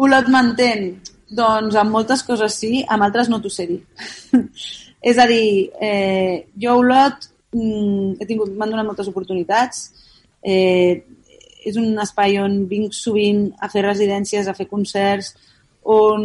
Olot 0.00 0.26
m'entén? 0.32 0.86
Doncs 1.30 1.76
amb 1.78 1.94
moltes 1.94 2.24
coses 2.26 2.56
sí, 2.58 2.80
amb 2.88 3.06
altres 3.06 3.30
no 3.30 3.38
t'ho 3.40 3.50
sé 3.52 3.68
dir. 3.70 3.80
És 5.10 5.18
a 5.18 5.26
dir, 5.30 5.70
eh, 5.80 6.46
jo 6.60 6.76
Olot 6.82 7.30
mm, 7.54 8.26
tingut, 8.28 8.50
m'han 8.52 8.74
donat 8.74 8.88
moltes 8.88 9.08
oportunitats, 9.08 9.86
eh, 10.42 11.00
és 11.64 11.76
un 11.80 11.96
espai 12.02 12.38
on 12.40 12.64
vinc 12.68 12.92
sovint 12.96 13.46
a 13.60 13.68
fer 13.72 13.84
residències, 13.86 14.48
a 14.48 14.56
fer 14.56 14.68
concerts, 14.68 15.34
on 15.84 16.24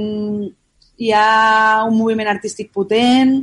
hi 0.98 1.12
ha 1.16 1.84
un 1.88 1.96
moviment 1.96 2.32
artístic 2.32 2.72
potent, 2.76 3.38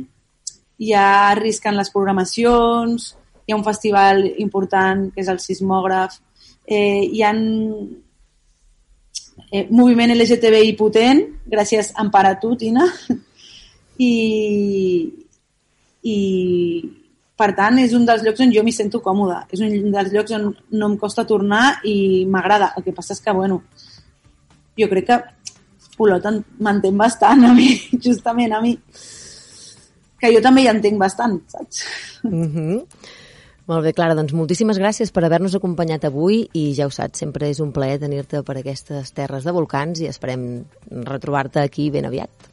hi 0.77 0.93
ha 0.97 1.33
risc 1.39 1.65
en 1.69 1.77
les 1.79 1.91
programacions, 1.93 3.13
hi 3.45 3.53
ha 3.53 3.57
un 3.57 3.65
festival 3.65 4.25
important 4.41 5.09
que 5.13 5.21
és 5.21 5.29
el 5.29 5.41
Sismògraf, 5.41 6.19
eh, 6.65 7.03
hi 7.09 7.21
ha 7.23 7.33
eh, 9.53 9.67
moviment 9.69 10.11
LGTBI 10.15 10.73
potent, 10.79 11.21
gràcies 11.45 11.93
a 11.93 12.01
Empara 12.01 12.33
tu, 12.41 12.55
Tina, 12.57 12.89
i, 14.09 14.11
i, 16.01 16.17
Per 17.33 17.49
tant, 17.57 17.79
és 17.81 17.93
un 17.97 18.03
dels 18.05 18.21
llocs 18.21 18.43
on 18.45 18.51
jo 18.53 18.61
m'hi 18.63 18.71
sento 18.75 18.99
còmoda. 19.01 19.39
És 19.51 19.61
un 19.65 19.89
dels 19.91 20.11
llocs 20.13 20.35
on 20.37 20.51
no 20.77 20.89
em 20.91 20.97
costa 21.01 21.25
tornar 21.25 21.79
i 21.89 22.25
m'agrada. 22.29 22.69
El 22.77 22.85
que 22.85 22.93
passa 22.93 23.15
és 23.15 23.23
que, 23.25 23.33
bueno, 23.33 23.63
jo 24.79 24.89
crec 24.91 25.09
que 25.09 25.17
Olot 26.03 26.23
m'entén 26.65 26.95
bastant 26.97 27.43
a 27.45 27.51
mi, 27.57 27.67
justament 28.05 28.53
a 28.53 28.61
mi. 28.61 28.75
Que 30.21 30.31
jo 30.33 30.41
també 30.45 30.63
hi 30.63 30.69
entenc 30.71 31.01
bastant, 31.01 31.39
saps? 31.51 31.83
Mm 32.23 32.47
-hmm. 32.53 32.79
Molt 33.63 33.85
bé, 33.85 33.93
Clara, 33.95 34.15
doncs 34.17 34.33
moltíssimes 34.35 34.79
gràcies 34.79 35.13
per 35.15 35.23
haver-nos 35.23 35.53
acompanyat 35.55 36.03
avui 36.09 36.41
i 36.51 36.63
ja 36.75 36.87
ho 36.89 36.91
saps, 36.91 37.21
sempre 37.21 37.47
és 37.47 37.61
un 37.63 37.71
plaer 37.71 38.01
tenir-te 38.01 38.41
per 38.43 38.57
aquestes 38.59 39.13
terres 39.15 39.47
de 39.47 39.53
volcans 39.55 40.01
i 40.03 40.09
esperem 40.09 40.65
retrobar-te 41.07 41.63
aquí 41.63 41.87
ben 41.93 42.09
aviat. 42.09 42.49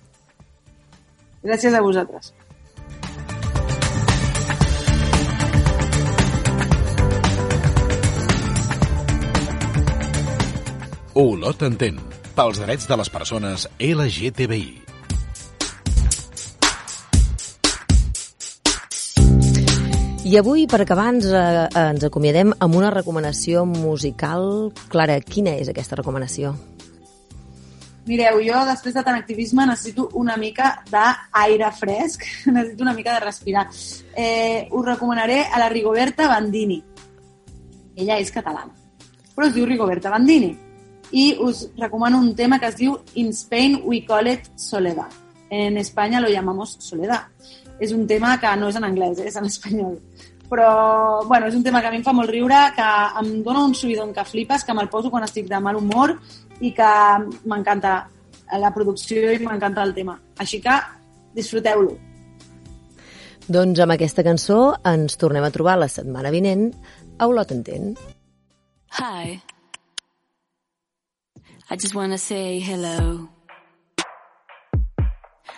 Gràcies 1.42 1.74
a 1.74 1.82
vosaltres. 1.82 2.30
Olot 11.18 11.66
entén, 11.66 11.98
pels 12.36 12.62
drets 12.62 12.86
de 12.86 13.00
les 13.02 13.10
persones 13.10 13.66
LGTBI. 13.82 14.89
I 20.30 20.36
avui, 20.36 20.68
per 20.70 20.78
acabar, 20.80 21.08
ens, 21.10 21.24
eh, 21.26 21.68
ens 21.74 22.04
acomiadem 22.06 22.52
amb 22.62 22.76
una 22.78 22.90
recomanació 22.94 23.64
musical. 23.66 24.70
Clara, 24.86 25.16
quina 25.26 25.56
és 25.58 25.66
aquesta 25.72 25.96
recomanació? 25.98 26.52
Mireu, 28.06 28.38
jo 28.38 28.60
després 28.68 28.94
de 28.94 29.02
tant 29.02 29.16
activisme 29.18 29.64
necessito 29.66 30.04
una 30.14 30.36
mica 30.38 30.84
d'aire 30.86 31.72
fresc, 31.74 32.22
necessito 32.46 32.86
una 32.86 32.94
mica 32.94 33.16
de 33.16 33.24
respirar. 33.24 33.64
Eh, 34.14 34.68
us 34.70 34.86
recomanaré 34.86 35.40
a 35.50 35.58
la 35.58 35.68
Rigoberta 35.68 36.28
Bandini. 36.28 36.78
Ella 37.96 38.20
és 38.22 38.30
catalana, 38.30 38.70
però 39.34 39.48
es 39.48 39.56
diu 39.56 39.66
Rigoberta 39.66 40.14
Bandini 40.14 40.52
i 41.10 41.24
us 41.42 41.72
recomano 41.76 42.20
un 42.20 42.36
tema 42.36 42.60
que 42.60 42.70
es 42.70 42.76
diu 42.78 43.00
In 43.16 43.32
Spain 43.34 43.80
we 43.82 44.04
call 44.06 44.30
it 44.30 44.46
Soledad. 44.54 45.10
En 45.50 45.76
España 45.76 46.20
lo 46.20 46.28
llamamos 46.28 46.76
Soledad. 46.78 47.26
És 47.80 47.90
un 47.96 48.06
tema 48.06 48.38
que 48.38 48.54
no 48.60 48.68
és 48.68 48.76
en 48.76 48.84
anglès, 48.84 49.18
és 49.24 49.34
en 49.40 49.46
espanyol. 49.48 49.98
Però, 50.50 51.22
bueno, 51.28 51.46
és 51.46 51.54
un 51.54 51.62
tema 51.62 51.80
que 51.80 51.86
a 51.86 51.92
mi 51.94 52.00
em 52.00 52.04
fa 52.06 52.12
molt 52.12 52.30
riure, 52.30 52.58
que 52.74 52.86
em 53.20 53.28
dona 53.46 53.62
un 53.68 53.74
subidon 53.78 54.10
que 54.12 54.26
flipes, 54.26 54.64
que 54.66 54.74
me'l 54.74 54.90
poso 54.90 55.10
quan 55.10 55.22
estic 55.22 55.46
de 55.48 55.60
mal 55.62 55.78
humor 55.78 56.16
i 56.60 56.72
que 56.74 56.92
m'encanta 57.46 58.00
la 58.58 58.72
producció 58.74 59.30
i 59.30 59.38
m'encanta 59.44 59.84
el 59.86 59.94
tema. 59.94 60.16
Així 60.42 60.58
que 60.62 60.74
disfruteu-lo. 61.36 61.94
Doncs 63.50 63.80
amb 63.82 63.94
aquesta 63.94 64.22
cançó 64.26 64.58
ens 64.86 65.16
tornem 65.18 65.46
a 65.46 65.50
trobar 65.54 65.78
la 65.78 65.88
setmana 65.90 66.30
vinent 66.34 66.68
a 67.18 67.26
Olot 67.30 67.50
Entén. 67.54 67.94
Hi. 68.98 69.40
I 71.70 71.76
just 71.76 71.94
want 71.94 72.12
to 72.12 72.18
say 72.18 72.58
hello. 72.58 73.28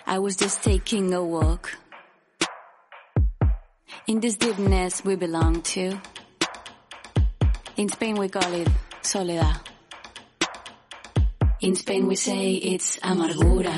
I 0.05 0.19
was 0.19 0.35
just 0.35 0.61
taking 0.61 1.13
a 1.13 1.23
walk. 1.23 1.71
In 4.07 4.19
this 4.19 4.35
deepness 4.35 5.03
we 5.03 5.15
belong 5.15 5.61
to. 5.73 5.99
In 7.77 7.89
Spain 7.89 8.15
we 8.15 8.29
call 8.29 8.53
it 8.53 8.67
soledad. 9.01 9.59
In 11.61 11.75
Spain 11.75 12.07
we 12.07 12.15
say 12.15 12.53
it's 12.53 12.97
amargura. 12.99 13.73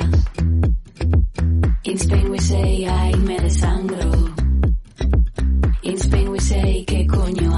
In 1.84 1.98
Spain 1.98 2.30
we 2.30 2.40
say 2.40 2.86
ay 2.86 3.14
me 3.16 3.38
desangro. 3.38 4.12
In 5.84 5.98
Spain 5.98 6.32
we 6.32 6.40
say 6.40 6.84
¿qué 6.86 7.08
coño 7.08 7.55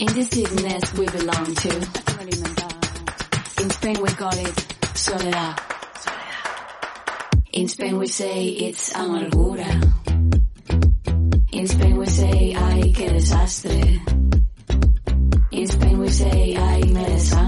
In 0.00 0.06
this 0.12 0.28
sickness 0.28 0.92
we 0.94 1.06
belong 1.06 1.54
to. 1.54 1.70
In 3.62 3.70
Spain 3.70 3.96
we 4.02 4.08
call 4.10 4.36
it 4.36 4.66
soledad. 4.94 5.60
In 7.52 7.68
Spain 7.68 7.98
we 7.98 8.06
say 8.08 8.44
it's 8.48 8.92
amargura. 8.92 9.70
In 11.52 11.68
Spain 11.68 11.96
we 11.96 12.06
say 12.06 12.54
ay 12.56 12.92
qué 12.92 13.08
desastre. 13.10 14.00
In 15.52 15.66
Spain 15.68 15.98
we 16.00 16.08
say 16.08 16.56
ay 16.56 16.80
me 16.82 17.04
desangro. 17.04 17.43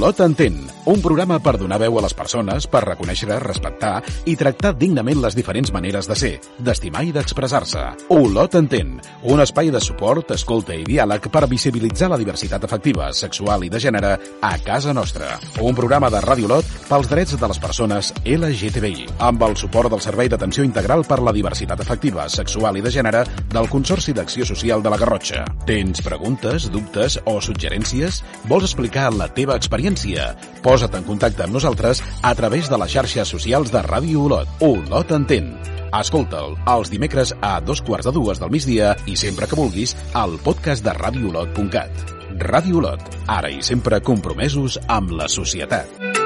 Olot 0.00 0.20
entén, 0.24 0.54
un 0.90 1.00
programa 1.00 1.38
per 1.38 1.54
donar 1.54 1.78
veu 1.78 2.00
a 2.00 2.02
les 2.02 2.14
persones, 2.18 2.66
per 2.66 2.80
reconèixer, 2.82 3.28
respectar 3.38 4.00
i 4.26 4.34
tractar 4.34 4.72
dignament 4.74 5.20
les 5.22 5.36
diferents 5.38 5.70
maneres 5.70 6.08
de 6.10 6.16
ser, 6.18 6.30
d'estimar 6.58 7.04
i 7.06 7.12
d'expressar-se. 7.14 7.84
Olot 8.10 8.56
entén, 8.58 8.96
un 9.30 9.42
espai 9.44 9.70
de 9.70 9.78
suport, 9.84 10.32
escolta 10.34 10.74
i 10.74 10.82
diàleg 10.82 11.28
per 11.30 11.46
visibilitzar 11.46 12.08
la 12.10 12.18
diversitat 12.18 12.66
afectiva, 12.66 13.12
sexual 13.14 13.62
i 13.62 13.70
de 13.70 13.78
gènere 13.78 14.16
a 14.42 14.50
casa 14.64 14.94
nostra. 14.96 15.36
Un 15.62 15.78
programa 15.78 16.10
de 16.10 16.24
Ràdio 16.24 16.50
Olot 16.50 16.66
pels 16.88 17.10
drets 17.12 17.38
de 17.38 17.52
les 17.52 17.62
persones 17.62 18.10
LGTBI, 18.24 19.06
amb 19.30 19.46
el 19.46 19.54
suport 19.60 19.94
del 19.94 20.02
Servei 20.02 20.32
d'Atenció 20.32 20.66
Integral 20.66 21.06
per 21.06 21.20
la 21.22 21.34
Diversitat 21.36 21.84
Afectiva, 21.86 22.26
Sexual 22.28 22.80
i 22.80 22.82
de 22.82 22.90
Gènere 22.90 23.22
del 23.54 23.70
Consorci 23.70 24.16
d'Acció 24.16 24.48
Social 24.48 24.82
de 24.82 24.90
la 24.90 24.98
Garrotxa. 24.98 25.46
Tens 25.70 26.02
preguntes, 26.02 26.66
dubtes 26.74 27.20
o 27.30 27.38
suggerències? 27.38 28.24
Vols 28.50 28.66
explicar 28.66 29.12
la 29.14 29.30
teva 29.30 29.54
experiència? 29.54 30.32
Posa't 30.80 30.96
en 30.96 31.04
contacte 31.04 31.44
amb 31.44 31.52
nosaltres 31.52 31.98
a 32.24 32.30
través 32.32 32.70
de 32.72 32.76
les 32.80 32.88
xarxes 32.88 33.28
socials 33.34 33.68
de 33.68 33.82
Ràdio 33.84 34.22
Olot. 34.24 34.54
Olot 34.64 35.10
entén. 35.12 35.50
Escolta'l 35.98 36.54
els 36.72 36.88
dimecres 36.88 37.34
a 37.44 37.58
dos 37.60 37.82
quarts 37.84 38.08
de 38.08 38.14
dues 38.16 38.40
del 38.40 38.48
migdia 38.54 38.94
i 39.04 39.18
sempre 39.20 39.44
que 39.50 39.58
vulguis 39.60 39.92
al 40.16 40.38
podcast 40.40 40.86
de 40.86 40.94
radioolot.cat. 40.96 42.06
Ràdio 42.46 42.80
Olot, 42.80 43.04
ara 43.28 43.52
i 43.52 43.60
sempre 43.60 44.00
compromesos 44.00 44.80
amb 44.88 45.12
la 45.20 45.28
societat. 45.28 46.19